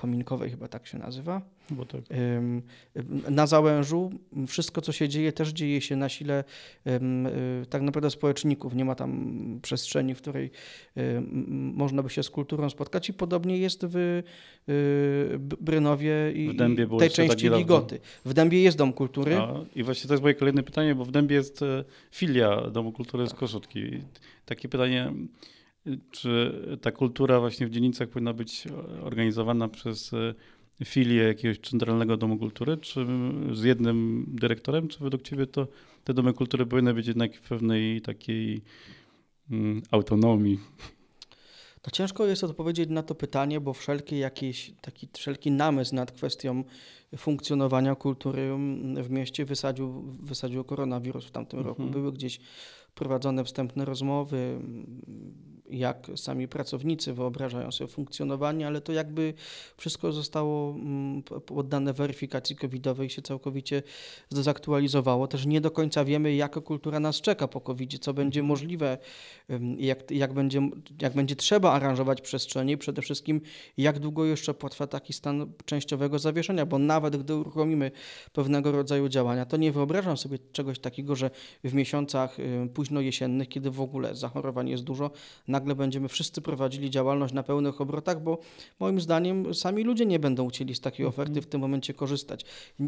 kominkowej 0.00 0.50
chyba 0.50 0.68
tak 0.68 0.86
się 0.86 0.98
nazywa. 0.98 1.42
Tak. 1.88 2.18
Na 3.30 3.46
Załężu 3.46 4.10
wszystko, 4.46 4.80
co 4.80 4.92
się 4.92 5.08
dzieje, 5.08 5.32
też 5.32 5.48
dzieje 5.48 5.80
się 5.80 5.96
na 5.96 6.08
sile 6.08 6.44
y, 7.62 7.66
tak 7.66 7.82
naprawdę 7.82 8.10
społeczników. 8.10 8.74
Nie 8.74 8.84
ma 8.84 8.94
tam 8.94 9.58
przestrzeni, 9.62 10.14
w 10.14 10.18
której 10.18 10.50
można 11.72 12.02
by 12.02 12.10
się 12.10 12.22
z 12.22 12.30
kulturą 12.30 12.70
spotkać 12.70 13.08
i 13.08 13.12
podobnie 13.12 13.58
jest 13.58 13.86
w 13.86 13.96
y, 13.96 15.38
Brynowie 15.38 16.32
i 16.34 16.48
w 16.48 16.98
tej 16.98 17.10
części 17.10 17.48
Ligoty. 17.48 18.00
W 18.24 18.34
Dębie 18.34 18.62
jest 18.62 18.78
Dom 18.78 18.92
Kultury. 18.92 19.36
A, 19.36 19.54
I 19.74 19.82
właśnie 19.82 20.08
to 20.08 20.14
jest 20.14 20.22
moje 20.22 20.34
kolejne 20.34 20.62
pytanie, 20.62 20.94
bo 20.94 21.04
w 21.04 21.10
Dębie 21.10 21.36
jest 21.36 21.62
e, 21.62 21.84
filia 22.10 22.70
Domu 22.70 22.92
Kultury 22.92 23.26
z 23.26 23.34
Koszutki. 23.34 23.80
Takie 24.46 24.68
pytanie, 24.68 25.12
czy 26.10 26.52
ta 26.80 26.92
kultura 26.92 27.40
właśnie 27.40 27.66
w 27.66 27.70
dzielnicach 27.70 28.08
powinna 28.08 28.32
być 28.32 28.64
organizowana 29.02 29.68
przez 29.68 30.12
e, 30.12 30.34
filię 30.84 31.22
jakiegoś 31.22 31.58
centralnego 31.58 32.16
domu 32.16 32.38
kultury, 32.38 32.76
czy 32.76 33.06
z 33.52 33.62
jednym 33.62 34.26
dyrektorem, 34.28 34.88
czy 34.88 34.98
według 35.04 35.22
Ciebie 35.22 35.46
to 35.46 35.68
te 36.04 36.14
domy 36.14 36.32
kultury 36.32 36.66
powinny 36.66 36.94
być 36.94 37.06
jednak 37.06 37.36
w 37.36 37.48
pewnej 37.48 38.00
takiej 38.00 38.62
mm, 39.50 39.82
autonomii? 39.90 40.58
To 41.82 41.90
ciężko 41.90 42.26
jest 42.26 42.44
odpowiedzieć 42.44 42.90
na 42.90 43.02
to 43.02 43.14
pytanie, 43.14 43.60
bo 43.60 43.72
wszelki 43.72 44.18
jakiś 44.18 44.72
taki 44.80 45.08
wszelki 45.12 45.50
namysł 45.50 45.94
nad 45.94 46.12
kwestią 46.12 46.64
funkcjonowania 47.16 47.94
kultury 47.94 48.50
w 49.02 49.10
mieście 49.10 49.44
wysadził, 49.44 50.02
wysadził 50.02 50.64
koronawirus 50.64 51.24
w 51.26 51.30
tamtym 51.30 51.58
mhm. 51.58 51.68
roku. 51.68 51.92
Były 51.92 52.12
gdzieś 52.12 52.40
prowadzone 52.94 53.44
wstępne 53.44 53.84
rozmowy, 53.84 54.60
jak 55.70 56.06
sami 56.16 56.48
pracownicy 56.48 57.12
wyobrażają 57.12 57.72
sobie 57.72 57.88
funkcjonowanie, 57.88 58.66
ale 58.66 58.80
to 58.80 58.92
jakby 58.92 59.34
wszystko 59.76 60.12
zostało 60.12 60.70
mm, 60.70 61.22
poddane 61.22 61.92
weryfikacji 61.92 62.56
covidowej 62.56 63.06
i 63.06 63.10
się 63.10 63.22
całkowicie 63.22 63.82
zdezaktualizowało. 64.28 65.26
Też 65.28 65.46
nie 65.46 65.60
do 65.60 65.70
końca 65.70 66.04
wiemy, 66.04 66.34
jaka 66.34 66.60
kultura 66.60 67.00
nas 67.00 67.20
czeka 67.20 67.48
po 67.48 67.60
covid 67.60 67.90
co 68.00 68.14
będzie 68.14 68.42
możliwe, 68.42 68.98
jak, 69.78 70.10
jak, 70.10 70.32
będzie, 70.32 70.60
jak 71.00 71.14
będzie 71.14 71.36
trzeba 71.36 71.72
aranżować 71.72 72.20
przestrzenie 72.20 72.72
i 72.72 72.78
przede 72.78 73.02
wszystkim 73.02 73.40
jak 73.76 73.98
długo 73.98 74.24
jeszcze 74.24 74.54
potrwa 74.54 74.86
taki 74.86 75.12
stan 75.12 75.52
częściowego 75.64 76.18
zawieszenia, 76.18 76.66
bo 76.66 76.78
nawet 76.78 77.16
gdy 77.16 77.34
uruchomimy 77.36 77.90
pewnego 78.32 78.72
rodzaju 78.72 79.08
działania, 79.08 79.44
to 79.44 79.56
nie 79.56 79.72
wyobrażam 79.72 80.16
sobie 80.16 80.38
czegoś 80.52 80.78
takiego, 80.78 81.16
że 81.16 81.30
w 81.64 81.74
miesiącach 81.74 82.36
późno 82.74 83.00
jesiennych, 83.00 83.48
kiedy 83.48 83.70
w 83.70 83.80
ogóle 83.80 84.14
zachorowań 84.14 84.68
jest 84.68 84.84
dużo, 84.84 85.10
nagle 85.60 85.74
będziemy 85.74 86.08
wszyscy 86.08 86.40
prowadzili 86.40 86.90
działalność 86.90 87.34
na 87.34 87.42
pełnych 87.42 87.80
obrotach, 87.80 88.22
bo 88.22 88.38
moim 88.78 89.00
zdaniem 89.00 89.54
sami 89.54 89.84
ludzie 89.84 90.06
nie 90.06 90.18
będą 90.18 90.48
chcieli 90.48 90.74
z 90.74 90.80
takiej 90.80 91.06
oferty 91.06 91.30
mhm. 91.30 91.42
w 91.42 91.46
tym 91.46 91.60
momencie 91.60 91.94
korzystać. 91.94 92.44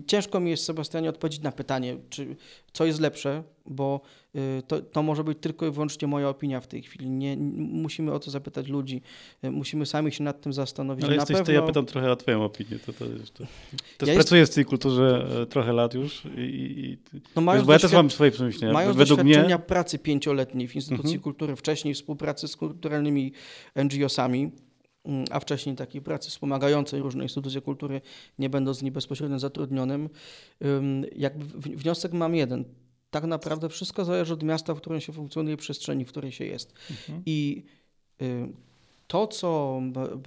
Ciężko 0.06 0.40
mi 0.40 0.50
jest, 0.50 0.64
Sebastianie, 0.64 1.08
odpowiedzieć 1.10 1.42
na 1.42 1.52
pytanie, 1.52 1.96
czy 2.10 2.36
co 2.72 2.84
jest 2.84 3.00
lepsze, 3.00 3.42
bo 3.66 4.00
y, 4.36 4.62
to, 4.66 4.80
to 4.80 5.02
może 5.02 5.24
być 5.24 5.38
tylko 5.40 5.66
i 5.66 5.70
wyłącznie 5.70 6.08
moja 6.08 6.28
opinia 6.28 6.60
w 6.60 6.66
tej 6.66 6.82
chwili. 6.82 7.10
Nie, 7.10 7.36
musimy 7.56 8.12
o 8.12 8.18
to 8.18 8.30
zapytać 8.30 8.68
ludzi, 8.68 9.02
y, 9.44 9.50
musimy 9.50 9.86
sami 9.86 10.12
się 10.12 10.24
nad 10.24 10.40
tym 10.40 10.52
zastanowić. 10.52 11.04
Ale 11.04 11.14
jesteś, 11.14 11.36
pewno... 11.36 11.46
to 11.46 11.52
ja 11.52 11.62
pytam 11.62 11.86
trochę 11.86 12.12
o 12.12 12.16
twoją 12.16 12.44
opinię. 12.44 12.78
To, 12.86 12.92
to, 12.92 13.04
to, 13.34 13.44
to 13.98 14.06
ja 14.06 14.14
pracuję 14.14 14.40
jest... 14.40 14.52
w 14.52 14.54
tej 14.54 14.64
kulturze 14.64 15.26
e, 15.42 15.46
trochę 15.46 15.72
lat 15.72 15.94
już 15.94 16.22
i, 16.36 16.98
i 17.14 17.20
no 17.36 17.42
mając 17.42 17.66
bo 17.66 17.72
ja 17.72 17.78
też 17.78 17.92
mam 17.92 18.10
swoje 18.10 18.30
przemyślenia. 18.30 18.74
Mając 18.74 18.96
Według 18.96 19.20
doświadczenia 19.20 19.56
mnie... 19.56 19.66
pracy 19.66 19.98
pięcioletniej 19.98 20.68
w 20.68 20.76
instytucji 20.76 21.16
mhm. 21.16 21.22
kultury, 21.22 21.56
wcześniej 21.56 21.94
współpracy 21.94 22.48
z 22.48 22.56
kulturalnymi 22.56 23.32
NGO-sami, 23.76 24.50
mm, 25.04 25.24
a 25.30 25.40
wcześniej 25.40 25.76
takiej 25.76 26.02
pracy 26.02 26.30
wspomagającej 26.30 27.00
różne 27.00 27.22
instytucje 27.22 27.60
kultury, 27.60 28.00
nie 28.38 28.50
będąc 28.50 28.78
z 28.78 28.82
niej 28.82 28.92
bezpośrednio 28.92 29.38
zatrudnionym, 29.38 30.08
jakby 31.16 31.44
wniosek 31.76 32.12
mam 32.12 32.34
jeden 32.34 32.64
tak 33.12 33.24
naprawdę 33.24 33.68
wszystko 33.68 34.04
zależy 34.04 34.32
od 34.32 34.42
miasta, 34.42 34.74
w 34.74 34.76
którym 34.76 35.00
się 35.00 35.12
funkcjonuje, 35.12 35.56
przestrzeni, 35.56 36.04
w 36.04 36.08
której 36.08 36.32
się 36.32 36.44
jest. 36.44 36.74
Mhm. 36.90 37.22
I 37.26 37.64
y, 38.22 38.52
to, 39.06 39.26
co 39.26 39.80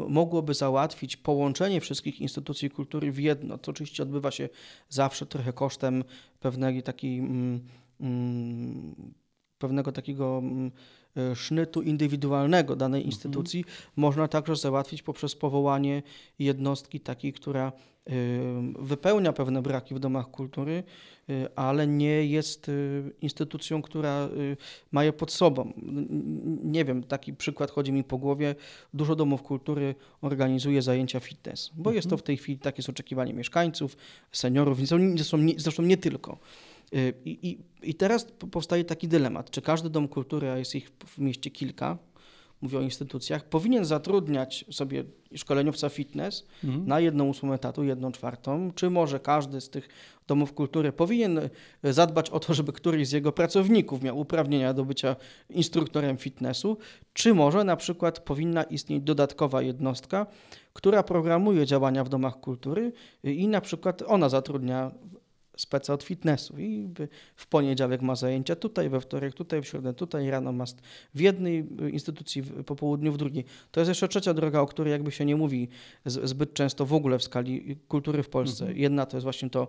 mogłoby 0.10 0.54
załatwić 0.54 1.18
połączenie 1.18 1.82
wszystkich 1.82 2.22
instytucji 2.22 2.70
kultury 2.70 3.12
w 3.12 3.20
jedno, 3.20 3.58
to 3.58 3.72
oczywiście 3.72 4.04
odbywa 4.04 4.32
się 4.32 4.50
zawsze 4.89 5.25
trochę 5.25 5.54
kosztem 5.54 6.04
pewnej 6.39 6.84
takiej, 6.84 7.22
pewnego 9.58 9.92
takiego 9.92 10.44
y, 11.32 11.36
sznytu 11.36 11.82
indywidualnego 11.82 12.75
danej 12.75 13.01
mhm. 13.01 13.12
instytucji, 13.12 13.60
mhm. 13.60 13.77
można 13.96 14.27
także 14.27 14.56
załatwić 14.56 15.04
poprzez 15.04 15.36
powołanie 15.36 16.04
jednostki 16.39 17.00
takiej, 17.00 17.34
która 17.34 17.72
wypełnia 18.79 19.33
pewne 19.33 19.62
braki 19.62 19.95
w 19.95 20.00
domach 20.00 20.31
kultury, 20.31 20.83
Y, 21.29 21.55
ale 21.55 21.88
nie 21.88 22.25
jest 22.25 22.69
y, 22.69 23.13
instytucją, 23.21 23.81
która 23.81 24.29
y, 24.38 24.57
ma 24.91 25.03
je 25.03 25.13
pod 25.13 25.31
sobą. 25.31 25.74
Nie 26.63 26.85
wiem, 26.85 27.03
taki 27.03 27.33
przykład 27.33 27.71
chodzi 27.71 27.91
mi 27.91 28.03
po 28.03 28.17
głowie. 28.17 28.55
Dużo 28.93 29.15
domów 29.15 29.43
kultury 29.43 29.95
organizuje 30.21 30.81
zajęcia 30.81 31.19
fitness, 31.19 31.71
bo 31.74 31.77
mhm. 31.77 31.95
jest 31.95 32.07
to 32.07 32.15
mhm. 32.15 32.19
w 32.19 32.24
tej 32.24 32.38
chwili 32.38 32.59
takie 32.59 32.83
oczekiwanie 32.89 33.33
mieszkańców, 33.33 33.97
seniorów, 34.31 34.77
zresztą 34.77 35.38
nie, 35.38 35.53
zresztą 35.57 35.83
nie 35.83 35.97
tylko. 35.97 36.38
I, 37.25 37.39
i, 37.50 37.57
I 37.89 37.95
teraz 37.95 38.27
powstaje 38.51 38.83
taki 38.83 39.07
dylemat, 39.07 39.50
czy 39.50 39.62
każdy 39.62 39.89
dom 39.89 40.07
kultury, 40.07 40.50
a 40.50 40.57
jest 40.57 40.75
ich 40.75 40.91
w 41.05 41.17
mieście 41.17 41.51
kilka, 41.51 41.97
mówię 42.62 42.77
o 42.77 42.81
instytucjach, 42.81 43.50
powinien 43.50 43.85
zatrudniać 43.85 44.65
sobie 44.71 45.03
szkoleniowca 45.35 45.89
fitness 45.89 46.45
mhm. 46.63 46.88
na 46.88 47.00
jedną 47.00 47.29
ósmą 47.29 47.53
etatu, 47.53 47.83
jedną 47.83 48.12
czwartą, 48.12 48.71
czy 48.75 48.89
może 48.89 49.19
każdy 49.19 49.62
z 49.62 49.69
tych 49.69 49.89
domów 50.27 50.53
kultury 50.53 50.91
powinien 50.91 51.39
zadbać 51.83 52.29
o 52.29 52.39
to, 52.39 52.53
żeby 52.53 52.74
któryś 52.74 53.07
z 53.07 53.12
jego 53.12 53.31
pracowników 53.31 54.03
miał 54.03 54.19
uprawnienia 54.19 54.74
do 54.74 54.85
bycia 54.85 55.15
instruktorem 55.50 56.17
fitnessu, 56.17 56.77
czy 57.13 57.33
może 57.33 57.63
na 57.63 57.75
przykład 57.75 58.19
powinna 58.19 58.63
istnieć 58.63 59.03
dodatkowa 59.03 59.62
jednostka, 59.62 60.27
która 60.74 61.03
programuje 61.03 61.65
działania 61.65 62.03
w 62.03 62.09
domach 62.09 62.39
kultury 62.39 62.91
i 63.24 63.47
na 63.47 63.62
przykład 63.62 64.01
ona 64.07 64.29
zatrudnia 64.29 64.91
speca 65.57 65.93
od 65.93 66.03
fitnessu 66.03 66.59
i 66.59 66.89
w 67.35 67.47
poniedziałek 67.47 68.01
ma 68.01 68.15
zajęcia 68.15 68.55
tutaj, 68.55 68.89
we 68.89 69.01
wtorek 69.01 69.33
tutaj, 69.33 69.62
w 69.62 69.67
środę 69.67 69.93
tutaj, 69.93 70.29
rano 70.29 70.51
ma 70.51 70.65
w 71.13 71.19
jednej 71.19 71.67
instytucji, 71.91 72.43
po 72.43 72.75
południu 72.75 73.12
w 73.12 73.17
drugiej. 73.17 73.45
To 73.71 73.79
jest 73.79 73.89
jeszcze 73.89 74.07
trzecia 74.07 74.33
droga, 74.33 74.59
o 74.59 74.65
której 74.65 74.91
jakby 74.91 75.12
się 75.12 75.25
nie 75.25 75.35
mówi 75.35 75.67
zbyt 76.05 76.53
często 76.53 76.85
w 76.85 76.93
ogóle 76.93 77.19
w 77.19 77.24
skali 77.24 77.77
kultury 77.88 78.24
w 78.24 78.29
Polsce. 78.29 78.63
Mhm. 78.63 78.79
Jedna 78.79 79.05
to 79.05 79.17
jest 79.17 79.24
właśnie 79.24 79.50
to, 79.50 79.67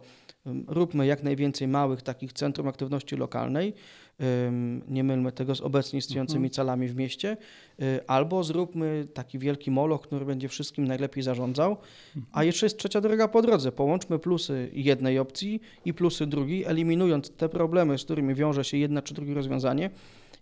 róbmy 0.66 1.06
jak 1.06 1.22
najwięcej 1.22 1.68
małych 1.68 2.02
takich 2.02 2.32
centrum 2.32 2.68
aktywności 2.68 3.16
lokalnej, 3.16 3.74
nie 4.88 5.04
mylmy 5.04 5.32
tego 5.32 5.54
z 5.54 5.60
obecnie 5.60 5.98
istniejącymi 5.98 6.38
mhm. 6.38 6.50
celami 6.50 6.88
w 6.88 6.96
mieście, 6.96 7.36
y, 7.82 8.06
albo 8.06 8.44
zróbmy 8.44 9.08
taki 9.14 9.38
wielki 9.38 9.70
moloch, 9.70 10.00
który 10.00 10.24
będzie 10.24 10.48
wszystkim 10.48 10.84
najlepiej 10.84 11.22
zarządzał, 11.22 11.70
mhm. 11.70 12.26
a 12.32 12.44
jeszcze 12.44 12.66
jest 12.66 12.78
trzecia 12.78 13.00
droga 13.00 13.28
po 13.28 13.42
drodze. 13.42 13.72
Połączmy 13.72 14.18
plusy 14.18 14.70
jednej 14.72 15.18
opcji 15.18 15.60
i 15.84 15.94
plusy 15.94 16.26
drugiej, 16.26 16.64
eliminując 16.64 17.30
te 17.30 17.48
problemy, 17.48 17.98
z 17.98 18.04
którymi 18.04 18.34
wiąże 18.34 18.64
się 18.64 18.76
jedna 18.76 19.02
czy 19.02 19.14
drugie 19.14 19.34
rozwiązanie 19.34 19.90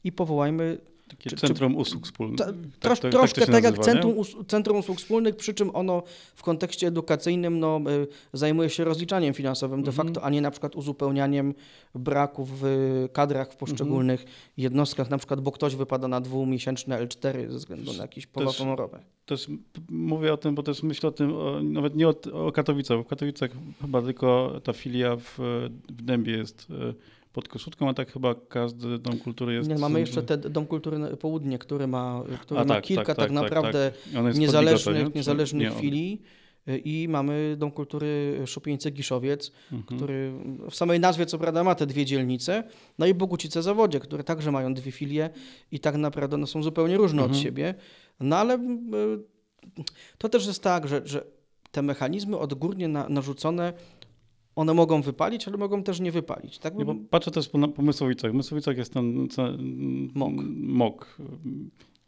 i 0.04 0.12
powołajmy 0.12 0.78
Takie 1.08 1.30
czy, 1.30 1.36
centrum 1.36 1.72
czy, 1.72 1.78
usług 1.78 2.04
wspólnych. 2.04 2.38
Ta, 2.38 2.44
tak, 2.80 2.98
to, 2.98 3.10
troszkę 3.10 3.40
tak, 3.40 3.50
tak 3.50 3.64
jak 3.64 3.78
centrum, 3.78 4.18
us, 4.18 4.36
centrum 4.48 4.76
Usług 4.76 4.98
Wspólnych, 4.98 5.36
przy 5.36 5.54
czym 5.54 5.76
ono 5.76 6.02
w 6.34 6.42
kontekście 6.42 6.86
edukacyjnym 6.86 7.58
no, 7.58 7.80
y, 7.90 8.06
zajmuje 8.32 8.70
się 8.70 8.84
rozliczaniem 8.84 9.34
finansowym 9.34 9.82
de 9.82 9.90
mhm. 9.90 10.06
facto, 10.06 10.24
a 10.24 10.30
nie 10.30 10.40
na 10.40 10.50
przykład 10.50 10.76
uzupełnianiem 10.76 11.54
braków 11.94 12.60
w 12.60 12.64
kadrach 13.12 13.52
w 13.52 13.56
poszczególnych 13.56 14.20
mhm. 14.20 14.38
jednostkach, 14.56 15.10
na 15.10 15.18
przykład, 15.18 15.40
bo 15.40 15.52
ktoś 15.52 15.76
wypada 15.76 16.08
na 16.08 16.20
dwumiesięczne 16.20 17.06
L4 17.06 17.50
ze 17.50 17.58
względu 17.58 17.92
na 17.92 18.02
jakiś 18.02 18.26
powód 18.26 18.56
honorowy. 18.56 18.98
Też 19.26 19.48
mówię 19.88 20.32
o 20.32 20.36
tym, 20.36 20.54
bo 20.54 20.62
też 20.62 20.82
myślę 20.82 21.08
o 21.08 21.12
tym, 21.12 21.36
o, 21.36 21.60
nawet 21.62 21.96
nie 21.96 22.08
o, 22.08 22.14
o 22.32 22.52
Katowicach. 22.52 23.00
W 23.00 23.06
Katowicach 23.06 23.50
chyba 23.80 24.02
tylko 24.02 24.60
ta 24.64 24.72
filia 24.72 25.16
w, 25.16 25.38
w 25.88 26.02
Dębie 26.02 26.32
jest 26.32 26.70
y, 26.70 26.94
pod 27.34 27.48
koszutką, 27.48 27.88
a 27.88 27.94
tak 27.94 28.12
chyba 28.12 28.34
każdy 28.48 28.98
dom 28.98 29.18
kultury 29.18 29.54
jest. 29.54 29.68
Nie, 29.68 29.78
mamy 29.78 30.00
jeszcze 30.00 30.22
ten 30.22 30.40
Dom 30.40 30.66
Kultury 30.66 31.16
Południe, 31.20 31.58
który 31.58 31.86
ma, 31.86 32.22
który 32.40 32.60
ma 32.60 32.66
tak, 32.66 32.84
kilka 32.84 33.04
tak, 33.04 33.16
tak, 33.16 33.24
tak 33.24 33.30
naprawdę 33.32 33.92
tak, 34.14 34.36
niezależnych, 34.36 34.96
Ligoto, 34.96 35.16
niezależnych 35.18 35.74
nie, 35.74 35.80
filii. 35.80 36.22
I 36.84 37.06
mamy 37.08 37.56
Dom 37.58 37.70
Kultury 37.70 38.40
Szupieńce-Giszowiec, 38.46 39.52
mhm. 39.72 39.98
który 39.98 40.32
w 40.70 40.74
samej 40.74 41.00
nazwie 41.00 41.26
co 41.26 41.38
prawda 41.38 41.64
ma 41.64 41.74
te 41.74 41.86
dwie 41.86 42.04
dzielnice, 42.04 42.64
no 42.98 43.06
i 43.06 43.14
Bogucice-Zawodzie, 43.14 44.00
które 44.00 44.24
także 44.24 44.52
mają 44.52 44.74
dwie 44.74 44.92
filie 44.92 45.30
i 45.72 45.80
tak 45.80 45.96
naprawdę 45.96 46.36
no, 46.36 46.46
są 46.46 46.62
zupełnie 46.62 46.96
różne 46.96 47.22
mhm. 47.22 47.30
od 47.30 47.42
siebie. 47.42 47.74
No 48.20 48.36
ale 48.36 48.58
to 50.18 50.28
też 50.28 50.46
jest 50.46 50.62
tak, 50.62 50.88
że, 50.88 51.02
że 51.04 51.24
te 51.70 51.82
mechanizmy 51.82 52.38
odgórnie 52.38 52.88
na, 52.88 53.08
narzucone 53.08 53.72
one 54.56 54.74
mogą 54.74 55.02
wypalić, 55.02 55.48
ale 55.48 55.56
mogą 55.56 55.82
też 55.82 56.00
nie 56.00 56.12
wypalić. 56.12 56.58
Tak? 56.58 56.74
Patrzę 57.10 57.30
też 57.30 57.48
po, 57.48 57.68
po 57.68 57.82
Mysłowicach. 57.82 58.32
Mysłowicach 58.32 58.76
jest 58.76 58.92
ten 58.92 59.28
MOK. 60.14 60.32
MOK. 60.56 61.18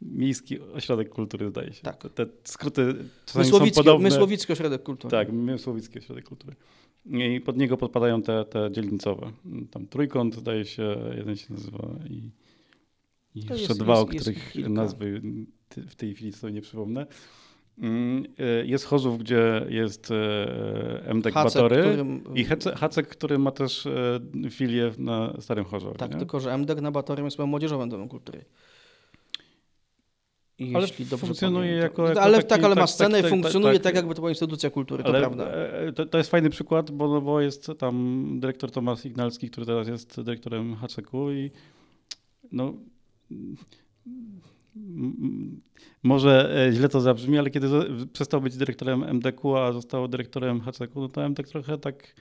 Miejski 0.01 0.59
Ośrodek 0.59 1.09
Kultury, 1.09 1.49
zdaje 1.49 1.73
się. 1.73 1.81
Tak. 1.81 2.03
Te, 2.13 2.25
skróty 2.43 2.95
Mysłowicki, 3.35 3.75
są 3.75 3.83
podobne. 3.83 4.09
Mysłowicki 4.09 4.53
Ośrodek 4.53 4.83
Kultury. 4.83 5.11
Tak, 5.11 5.31
Mysłowicki 5.31 5.99
Ośrodek 5.99 6.25
Kultury. 6.25 6.55
I 7.05 7.41
pod 7.41 7.57
niego 7.57 7.77
podpadają 7.77 8.21
te, 8.21 8.45
te 8.45 8.71
dzielnicowe. 8.71 9.31
Tam 9.71 9.87
trójkąt, 9.87 10.35
zdaje 10.35 10.65
się, 10.65 10.97
jeden 11.17 11.35
się 11.35 11.53
nazywa 11.53 11.89
i, 12.09 12.13
i 13.35 13.39
jeszcze 13.39 13.55
jest, 13.55 13.79
dwa, 13.79 13.93
jest, 13.93 14.03
o 14.03 14.05
których 14.05 14.55
nazwy 14.69 15.21
w 15.69 15.95
tej 15.95 16.15
chwili 16.15 16.33
sobie 16.33 16.53
nie 16.53 16.61
przypomnę. 16.61 17.07
Mm, 17.77 18.25
y, 18.39 18.67
jest 18.67 18.85
Chorzów, 18.85 19.17
gdzie 19.17 19.65
jest 19.69 20.11
y, 20.11 20.15
MDK 21.13 21.33
Batory 21.33 21.81
którym... 21.81 22.23
i 22.35 22.45
Hacek, 22.75 23.07
który 23.07 23.39
ma 23.39 23.51
też 23.51 23.85
y, 23.85 24.49
filię 24.49 24.91
na 24.97 25.33
Starym 25.39 25.65
Chorzowie. 25.65 25.97
Tak, 25.97 26.11
nie? 26.11 26.17
tylko 26.17 26.39
że 26.39 26.53
MDK 26.53 26.81
na 26.81 26.91
Batorym 26.91 27.25
jest 27.25 27.39
młodzieżowym 27.39 27.89
domem 27.89 28.07
kultury. 28.07 28.45
I 30.59 30.75
ale 30.75 30.87
funkcjonuje 31.17 31.71
jako, 31.71 32.07
jako, 32.07 32.21
Ale 32.21 32.37
taki, 32.37 32.49
tak, 32.49 32.63
ale 32.63 32.75
ma 32.75 32.81
tak, 32.81 32.89
scenę 32.89 33.17
tak, 33.17 33.25
i 33.25 33.29
funkcjonuje 33.29 33.73
tak, 33.73 33.83
tak, 33.83 33.95
jakby 33.95 34.15
to 34.15 34.21
była 34.21 34.29
instytucja 34.29 34.69
kultury, 34.69 35.03
to 35.03 35.11
prawda. 35.11 35.47
E, 35.47 35.93
to, 35.93 36.05
to, 36.05 36.17
jest 36.17 36.31
fajny 36.31 36.49
przykład, 36.49 36.91
bo, 36.91 37.07
no, 37.07 37.21
bo 37.21 37.41
jest 37.41 37.71
tam 37.77 38.27
dyrektor 38.39 38.71
Tomasz 38.71 39.05
Ignalski, 39.05 39.49
który 39.49 39.65
teraz 39.65 39.87
jest 39.87 40.21
dyrektorem 40.21 40.75
Haceku 40.75 41.31
i 41.31 41.51
no 42.51 42.73
może 46.03 46.65
e, 46.67 46.71
źle 46.71 46.89
to 46.89 47.01
zabrzmi, 47.01 47.37
ale 47.37 47.49
kiedy 47.49 47.67
przestał 48.13 48.41
być 48.41 48.57
dyrektorem 48.57 49.03
MDK, 49.03 49.41
a 49.57 49.73
został 49.73 50.07
dyrektorem 50.07 50.61
HCK, 50.61 50.95
no 50.95 51.09
to 51.09 51.25
MDK 51.25 51.47
trochę 51.47 51.77
tak 51.77 52.15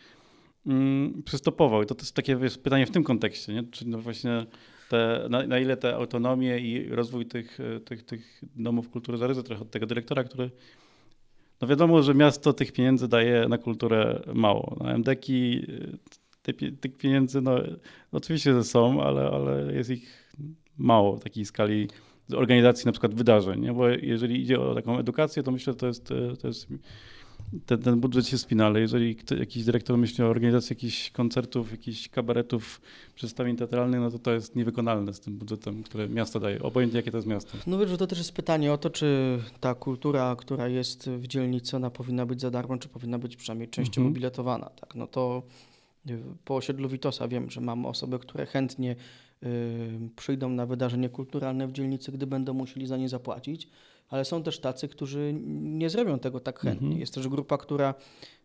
mm, 0.67 1.23
przystopował. 1.23 1.83
I 1.83 1.87
to 1.87 1.95
jest 1.99 2.15
takie 2.15 2.37
wiesz, 2.37 2.59
pytanie 2.59 2.87
w 2.87 2.91
tym 2.91 3.05
kontekście, 3.05 3.55
nie? 3.55 3.63
czy 3.63 3.89
no 3.89 3.99
właśnie 3.99 4.47
te, 4.89 5.27
na, 5.31 5.47
na, 5.47 5.59
ile 5.59 5.77
te 5.77 5.95
autonomię 5.95 6.59
i 6.59 6.89
rozwój 6.89 7.27
tych, 7.27 7.61
e, 7.61 7.81
tych, 7.81 8.03
tych 8.03 8.43
domów 8.57 8.91
kultury 8.91 9.19
zależy 9.19 9.43
trochę 9.43 9.63
od 9.63 9.71
tego 9.71 9.87
dyrektora, 9.87 10.25
który 10.25 10.51
no 11.61 11.69
wiadomo, 11.69 12.03
że 12.03 12.15
miasto 12.15 12.53
tych 12.53 12.73
pieniędzy 12.73 13.09
daje 13.09 13.49
na 13.49 13.59
kulturę 13.59 14.23
mało. 14.35 14.77
Na 14.81 14.95
MDK 14.95 15.27
te, 16.43 16.53
tych 16.53 16.97
pieniędzy 16.97 17.41
no, 17.41 17.59
oczywiście 18.13 18.65
są, 18.65 19.03
ale, 19.03 19.31
ale 19.31 19.73
jest 19.75 19.91
ich 19.91 20.33
mało 20.79 21.17
w 21.17 21.23
takiej 21.23 21.45
skali 21.45 21.89
z 22.29 22.35
organizacji 22.35 22.87
na 22.87 22.93
przykład 22.93 23.15
wydarzeń, 23.15 23.61
nie? 23.61 23.73
bo 23.73 23.89
jeżeli 23.89 24.43
idzie 24.43 24.61
o 24.61 24.75
taką 24.75 24.99
edukację, 24.99 25.43
to 25.43 25.51
myślę, 25.51 25.73
że 25.73 25.77
to 25.77 25.87
jest, 25.87 26.09
to 26.41 26.49
jest 26.49 26.69
ten, 27.67 27.83
ten 27.83 28.01
budżet 28.01 28.27
się 28.27 28.39
spina, 28.39 28.67
ale 28.67 28.81
jeżeli 28.81 29.17
jakiś 29.39 29.65
dyrektor 29.65 29.99
myśli 29.99 30.25
o 30.25 30.27
organizacji 30.27 30.75
jakichś 30.75 31.11
koncertów, 31.11 31.71
jakichś 31.71 32.09
kabaretów, 32.09 32.81
przedstawień 33.15 33.57
teatralnych, 33.57 34.01
no 34.01 34.11
to 34.11 34.19
to 34.19 34.33
jest 34.33 34.57
niewykonalne 34.57 35.15
z 35.15 35.21
tym 35.21 35.39
budżetem, 35.39 35.83
które 35.83 36.09
miasto 36.09 36.41
daje, 36.41 36.63
obojętnie 36.63 36.97
jakie 36.97 37.11
to 37.11 37.17
jest 37.17 37.29
miasto. 37.29 37.59
No 37.67 37.79
wiesz, 37.79 37.91
że 37.91 37.99
to 37.99 38.07
też 38.07 38.19
jest 38.19 38.33
pytanie 38.33 38.73
o 38.73 38.79
to, 38.79 38.91
czy 38.91 39.39
ta 39.61 39.75
kultura, 39.75 40.37
która 40.39 40.69
jest 40.69 41.11
w 41.11 41.27
dzielnicy, 41.27 41.77
ona 41.77 41.91
powinna 41.91 42.27
być 42.27 42.41
za 42.41 42.51
darmo, 42.51 42.79
czy 42.79 42.89
powinna 42.89 43.19
być 43.19 43.37
przynajmniej 43.37 43.69
częściowo 43.69 44.07
mhm. 44.07 44.15
biletowana. 44.15 44.71
Tak? 44.71 44.95
No 44.95 45.07
to 45.07 45.43
y, 46.11 46.19
po 46.45 46.57
osiedlu 46.57 46.89
Witosa 46.89 47.29
wiem, 47.29 47.51
że 47.51 47.61
mam 47.61 47.87
osoby, 47.87 48.19
które 48.19 48.47
chętnie 48.47 48.97
przyjdą 50.17 50.49
na 50.49 50.67
wydarzenie 50.67 51.09
kulturalne 51.09 51.67
w 51.67 51.73
dzielnicy, 51.73 52.13
gdy 52.13 52.27
będą 52.27 52.55
musieli 52.55 52.87
za 52.87 52.97
nie 52.97 53.09
zapłacić, 53.09 53.69
ale 54.09 54.25
są 54.25 54.43
też 54.43 54.59
tacy, 54.59 54.89
którzy 54.89 55.35
nie 55.61 55.91
zrobią 55.91 56.19
tego 56.19 56.41
tak 56.41 56.61
chętnie. 56.61 56.87
Mhm. 56.87 57.01
Jest 57.01 57.15
też 57.15 57.29
grupa, 57.29 57.59
która, 57.59 57.95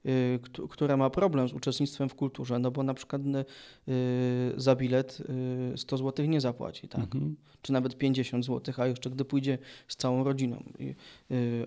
y, 0.05 0.39
która 0.69 0.97
ma 0.97 1.09
problem 1.09 1.49
z 1.49 1.53
uczestnictwem 1.53 2.09
w 2.09 2.15
kulturze, 2.15 2.59
no 2.59 2.71
bo 2.71 2.83
na 2.83 2.93
przykład 2.93 3.21
y, 3.21 4.53
za 4.57 4.75
bilet 4.75 5.17
100 5.75 5.95
y, 5.95 5.99
zł 5.99 6.25
nie 6.25 6.41
zapłaci, 6.41 6.87
tak? 6.87 7.01
Mhm. 7.01 7.35
czy 7.61 7.73
nawet 7.73 7.97
50 7.97 8.45
zł, 8.45 8.73
a 8.77 8.87
jeszcze 8.87 9.09
gdy 9.09 9.25
pójdzie 9.25 9.57
z 9.87 9.95
całą 9.95 10.23
rodziną. 10.23 10.63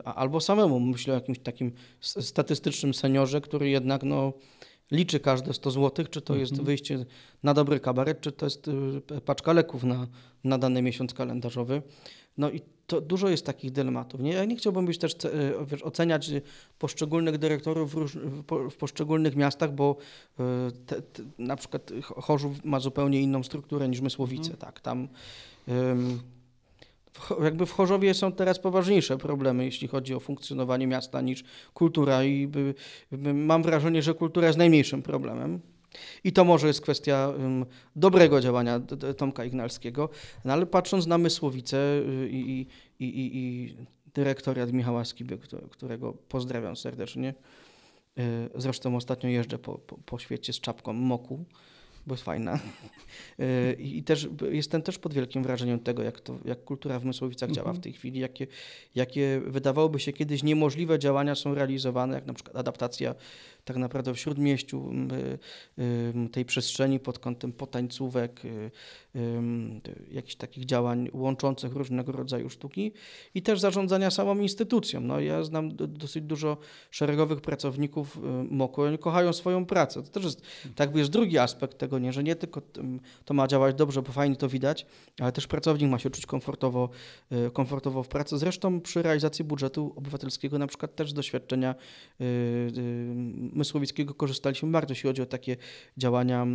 Albo 0.04 0.40
samemu, 0.40 0.80
myślę 0.80 1.14
o 1.14 1.16
jakimś 1.16 1.38
takim 1.38 1.72
statystycznym 2.00 2.94
seniorze, 2.94 3.40
który 3.40 3.68
jednak 3.68 4.02
no, 4.02 4.32
liczy 4.94 5.20
każde 5.20 5.54
100 5.54 5.70
zł, 5.70 6.06
czy 6.10 6.20
to 6.20 6.36
jest 6.36 6.52
mhm. 6.52 6.66
wyjście 6.66 7.06
na 7.42 7.54
dobry 7.54 7.80
kabaret, 7.80 8.20
czy 8.20 8.32
to 8.32 8.46
jest 8.46 8.68
y, 8.68 9.20
paczka 9.24 9.52
leków 9.52 9.84
na, 9.84 10.06
na 10.44 10.58
dany 10.58 10.82
miesiąc 10.82 11.14
kalendarzowy. 11.14 11.82
No 12.38 12.50
i 12.50 12.60
to 12.86 13.00
dużo 13.00 13.28
jest 13.28 13.46
takich 13.46 13.72
dylematów. 13.72 14.20
Nie? 14.20 14.32
Ja 14.32 14.44
nie 14.44 14.56
chciałbym 14.56 14.86
być 14.86 14.98
też 14.98 15.12
y, 15.12 15.54
wiesz, 15.66 15.82
oceniać 15.82 16.30
poszczególnych 16.78 17.38
dyrektorów 17.38 17.92
w, 17.92 17.94
róż, 17.94 18.18
w 18.70 18.76
poszczególnych 18.76 19.36
miastach, 19.36 19.74
bo 19.74 19.96
y, 20.40 20.42
te, 20.86 21.02
te, 21.02 21.22
na 21.38 21.56
przykład 21.56 21.90
Chorzów 22.02 22.64
ma 22.64 22.80
zupełnie 22.80 23.20
inną 23.20 23.42
strukturę 23.42 23.88
niż 23.88 24.00
Mysłowice. 24.00 24.50
Mhm. 24.50 24.58
Tak? 24.58 24.80
Tam 24.80 25.08
jakby 27.42 27.66
w 27.66 27.72
Chorzowie 27.72 28.14
są 28.14 28.32
teraz 28.32 28.58
poważniejsze 28.58 29.18
problemy, 29.18 29.64
jeśli 29.64 29.88
chodzi 29.88 30.14
o 30.14 30.20
funkcjonowanie 30.20 30.86
miasta 30.86 31.20
niż 31.20 31.44
kultura 31.74 32.24
i 32.24 32.46
by, 32.46 32.74
by, 33.12 33.34
mam 33.34 33.62
wrażenie, 33.62 34.02
że 34.02 34.14
kultura 34.14 34.46
jest 34.46 34.58
najmniejszym 34.58 35.02
problemem. 35.02 35.60
I 36.24 36.32
to 36.32 36.44
może 36.44 36.66
jest 36.66 36.80
kwestia 36.80 37.28
um, 37.28 37.66
dobrego 37.96 38.40
działania 38.40 38.80
Tomka 39.16 39.44
Ignalskiego, 39.44 40.08
no 40.44 40.52
ale 40.52 40.66
patrząc 40.66 41.06
na 41.06 41.18
Mysłowice 41.18 41.76
y, 41.76 42.28
i, 42.30 42.60
i, 42.98 43.04
i, 43.04 43.36
i 43.36 43.76
dyrektoriat 44.14 44.72
Michała 44.72 45.04
Skiby, 45.04 45.38
którego 45.70 46.12
pozdrawiam 46.12 46.76
serdecznie, 46.76 47.34
y, 48.18 48.22
zresztą 48.54 48.96
ostatnio 48.96 49.28
jeżdżę 49.28 49.58
po, 49.58 49.78
po, 49.78 49.98
po 50.06 50.18
świecie 50.18 50.52
z 50.52 50.60
czapką 50.60 50.92
moku, 50.92 51.44
bo 52.06 52.14
jest 52.14 52.24
fajna. 52.24 52.58
E, 53.38 53.72
I 53.96 54.02
też 54.02 54.28
jestem 54.50 54.82
też 54.82 54.98
pod 54.98 55.14
wielkim 55.14 55.42
wrażeniem 55.42 55.78
tego, 55.78 56.02
jak, 56.02 56.20
to, 56.20 56.38
jak 56.44 56.64
kultura 56.64 56.98
w 56.98 57.04
Mysłowicach 57.04 57.50
działa 57.50 57.66
w 57.66 57.76
mhm. 57.76 57.82
tej 57.82 57.92
chwili, 57.92 58.20
jakie, 58.20 58.46
jakie 58.94 59.40
wydawałoby 59.46 60.00
się 60.00 60.12
kiedyś 60.12 60.42
niemożliwe 60.42 60.98
działania 60.98 61.34
są 61.34 61.54
realizowane, 61.54 62.14
jak 62.14 62.26
na 62.26 62.34
przykład 62.34 62.56
adaptacja 62.56 63.14
tak 63.64 63.76
naprawdę 63.76 64.14
w 64.14 64.18
śródmieściu 64.18 64.92
tej 66.32 66.44
przestrzeni 66.44 67.00
pod 67.00 67.18
kątem 67.18 67.52
potańcówek, 67.52 68.44
y, 68.44 68.70
jakichś 70.10 70.34
takich 70.34 70.64
działań 70.64 71.08
łączących 71.12 71.72
różnego 71.72 72.12
rodzaju 72.12 72.50
sztuki 72.50 72.92
i 73.34 73.42
też 73.42 73.60
zarządzania 73.60 74.10
samą 74.10 74.38
instytucją. 74.38 75.00
No, 75.00 75.20
ja 75.20 75.44
znam 75.44 75.76
dosyć 75.76 76.24
dużo 76.24 76.56
szeregowych 76.90 77.40
pracowników 77.40 78.16
y, 78.16 78.20
MOKU, 78.50 78.82
oni 78.82 78.98
kochają 78.98 79.32
swoją 79.32 79.66
pracę. 79.66 80.02
To 80.02 80.10
też 80.10 80.24
jest, 80.24 80.42
tak 80.74 80.96
jest 80.96 81.10
drugi 81.10 81.38
aspekt 81.38 81.78
tego, 81.78 81.98
nie, 81.98 82.12
że 82.12 82.22
nie 82.22 82.36
tylko 82.36 82.62
to 83.24 83.34
ma 83.34 83.48
działać 83.48 83.74
dobrze, 83.74 84.02
bo 84.02 84.12
fajnie 84.12 84.36
to 84.36 84.48
widać, 84.48 84.86
ale 85.20 85.32
też 85.32 85.46
pracownik 85.46 85.90
ma 85.90 85.98
się 85.98 86.10
czuć 86.10 86.26
komfortowo, 86.26 86.88
y, 87.32 87.50
komfortowo 87.50 88.02
w 88.02 88.08
pracy. 88.08 88.38
Zresztą 88.38 88.80
przy 88.80 89.02
realizacji 89.02 89.44
budżetu 89.44 89.92
obywatelskiego 89.96 90.58
na 90.58 90.66
przykład 90.66 90.96
też 90.96 91.12
doświadczenia 91.12 91.74
Mysłowickiego 93.54 94.14
korzystaliśmy 94.14 94.70
bardzo, 94.70 94.92
jeśli 94.92 95.08
chodzi 95.08 95.22
o 95.22 95.26
takie 95.26 95.56
działania 95.96 96.46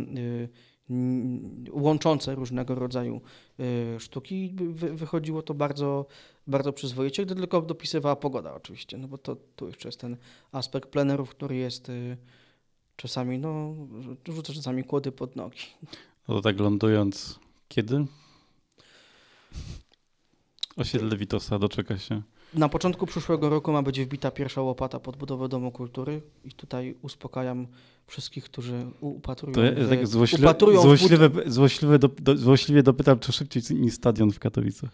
łączące 1.70 2.34
różnego 2.34 2.74
rodzaju 2.74 3.20
y, 3.60 4.00
sztuki. 4.00 4.56
wychodziło 4.74 5.42
to 5.42 5.54
bardzo, 5.54 6.06
bardzo 6.46 6.72
przyzwoicie, 6.72 7.26
gdy 7.26 7.34
tylko 7.34 7.62
dopisywała 7.62 8.16
pogoda 8.16 8.54
oczywiście, 8.54 8.98
no 8.98 9.08
bo 9.08 9.18
to 9.18 9.36
tu 9.56 9.66
jeszcze 9.66 9.88
jest 9.88 10.00
ten 10.00 10.16
aspekt 10.52 10.90
plenerów, 10.90 11.30
który 11.30 11.56
jest 11.56 11.88
y, 11.88 12.16
czasami, 12.96 13.38
no, 13.38 13.74
rzuca 14.28 14.52
czasami 14.52 14.84
kłody 14.84 15.12
pod 15.12 15.36
nogi. 15.36 15.60
No 16.28 16.34
to 16.34 16.40
tak 16.40 16.60
lądując, 16.60 17.38
kiedy? 17.68 18.06
Osiedle 20.76 21.16
Witosa 21.16 21.58
doczeka 21.58 21.98
się. 21.98 22.22
Na 22.54 22.68
początku 22.68 23.06
przyszłego 23.06 23.48
roku 23.48 23.72
ma 23.72 23.82
być 23.82 24.00
wbita 24.00 24.30
pierwsza 24.30 24.62
łopata 24.62 25.00
pod 25.00 25.16
budowę 25.16 25.48
Domu 25.48 25.72
Kultury 25.72 26.22
i 26.44 26.52
tutaj 26.52 26.94
uspokajam 27.02 27.66
wszystkich, 28.06 28.44
którzy 28.44 28.86
upatrują, 29.00 29.54
To 29.54 29.62
ja 29.62 29.88
tak 29.88 30.06
złośliwe, 30.06 30.44
upatrują 30.46 30.82
złośliwe, 30.82 31.30
złośliwe, 31.46 31.98
do, 31.98 32.08
do, 32.08 32.36
złośliwie 32.36 32.82
dopytam, 32.82 33.18
czy 33.18 33.32
szybciej 33.32 33.62
niż 33.70 33.94
stadion 33.94 34.32
w 34.32 34.38
Katowicach. 34.38 34.90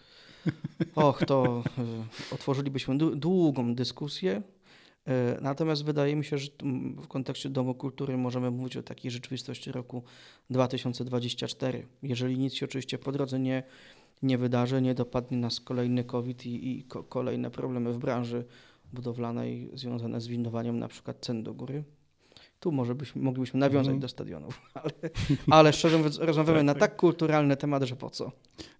Och, 0.95 1.25
to 1.25 1.63
y, 2.31 2.33
otworzylibyśmy 2.35 2.95
dłu- 2.97 3.15
długą 3.15 3.75
dyskusję. 3.75 4.41
Y, 5.07 5.11
Natomiast 5.41 5.83
wydaje 5.85 6.15
mi 6.15 6.25
się, 6.25 6.37
że 6.37 6.47
w 6.97 7.07
kontekście 7.07 7.49
Domu 7.49 7.75
Kultury 7.75 8.17
możemy 8.17 8.51
mówić 8.51 8.77
o 8.77 8.83
takiej 8.83 9.11
rzeczywistości 9.11 9.71
roku 9.71 10.03
2024. 10.49 11.87
Jeżeli 12.03 12.37
nic 12.37 12.53
się 12.53 12.65
oczywiście 12.65 12.97
po 12.97 13.11
drodze 13.11 13.39
nie, 13.39 13.63
nie 14.21 14.37
wydarzy, 14.37 14.81
nie 14.81 14.93
dopadnie 14.93 15.37
nas 15.37 15.59
kolejny 15.59 16.03
COVID 16.03 16.45
i, 16.45 16.77
i 16.79 16.83
ko- 16.83 17.03
kolejne 17.03 17.51
problemy 17.51 17.93
w 17.93 17.97
branży 17.97 18.45
budowlanej 18.93 19.69
związane 19.73 20.21
z 20.21 20.27
windowaniem 20.27 20.79
na 20.79 20.87
przykład 20.87 21.17
cen 21.21 21.43
do 21.43 21.53
góry. 21.53 21.83
Tu 22.59 22.71
może 22.71 22.95
byśmy, 22.95 23.21
moglibyśmy 23.21 23.59
nawiązać 23.59 23.85
Mhm. 23.87 23.99
do 23.99 24.07
stadionów, 24.07 24.61
ale, 24.73 24.91
ale 25.49 25.73
szczerze 25.73 25.97
mówiąc 25.97 26.17
rozmawiamy 26.17 26.57
Tak, 26.59 26.65
na 26.65 26.73
tak. 26.73 26.79
tak 26.79 26.95
kulturalny 26.95 27.57
temat, 27.57 27.83
że 27.83 27.95
po 27.95 28.09
co? 28.09 28.31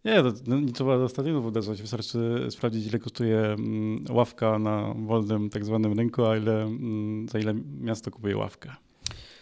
Nie, 0.05 0.23
to, 0.23 0.31
no, 0.47 0.59
nie 0.59 0.71
trzeba 0.73 0.97
do 0.97 1.09
stadionów 1.09 1.45
uderzać. 1.45 1.81
Wystarczy 1.81 2.47
sprawdzić, 2.49 2.87
ile 2.87 2.99
kosztuje 2.99 3.39
mm, 3.39 4.05
ławka 4.09 4.59
na 4.59 4.93
wolnym 5.05 5.49
tak 5.49 5.65
zwanym 5.65 5.93
rynku, 5.99 6.25
a 6.25 6.37
ile, 6.37 6.63
mm, 6.63 7.29
za 7.29 7.39
ile 7.39 7.53
miasto 7.81 8.11
kupuje 8.11 8.37
ławkę. 8.37 8.71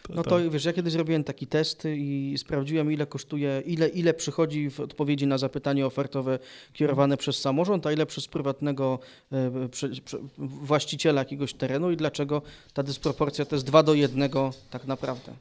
No 0.10 0.24
to 0.24 0.50
wiesz, 0.50 0.65
ja 0.65 0.74
kiedyś 0.74 0.94
zrobiłem 0.94 1.24
taki 1.24 1.48
test 1.48 1.84
i 1.86 2.36
sprawdziłem, 2.38 2.91
ile 2.91 3.06
kosztuje, 3.06 3.63
ile, 3.65 3.88
ile 3.88 4.13
przychodzi 4.13 4.70
w 4.70 4.80
odpowiedzi 4.80 5.28
na 5.28 5.38
zapytanie 5.38 5.86
ofertowe 5.86 6.39
kierowane 6.74 7.18
przez 7.18 7.38
samorząd, 7.38 7.88
a 7.88 7.91
ile 7.91 8.06
przez 8.06 8.28
prywatnego 8.28 9.00
e, 9.32 9.70
prze, 9.70 9.89
prze, 9.89 10.18
właściciela 10.38 11.22
jakiegoś 11.22 11.54
terenu 11.54 11.91
i 11.91 11.98
dlaczego 11.98 12.41
ta 12.74 12.84
dysproporcja 12.84 13.46
to 13.46 13.56
jest 13.56 13.65
2 13.65 13.84
do 13.84 13.94
1 13.94 14.30
tak 14.70 14.88
naprawdę. 14.88 15.34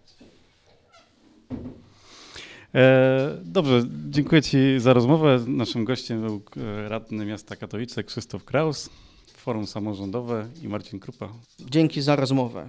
E, 2.74 3.38
dobrze, 3.44 3.82
dziękuję 4.10 4.42
Ci 4.42 4.80
za 4.80 4.92
rozmowę. 4.92 5.44
Naszym 5.46 5.84
gościem 5.84 6.22
był 6.22 6.42
e, 6.56 6.88
radny 6.88 7.24
miasta 7.24 7.56
Katowice 7.56 8.04
Krzysztof 8.04 8.44
Kraus, 8.44 8.90
Forum 9.36 9.66
Samorządowe 9.66 10.48
i 10.62 10.68
Marcin 10.68 11.00
Krupa. 11.00 11.28
Dzięki 11.60 12.02
za 12.02 12.16
rozmowę. 12.16 12.68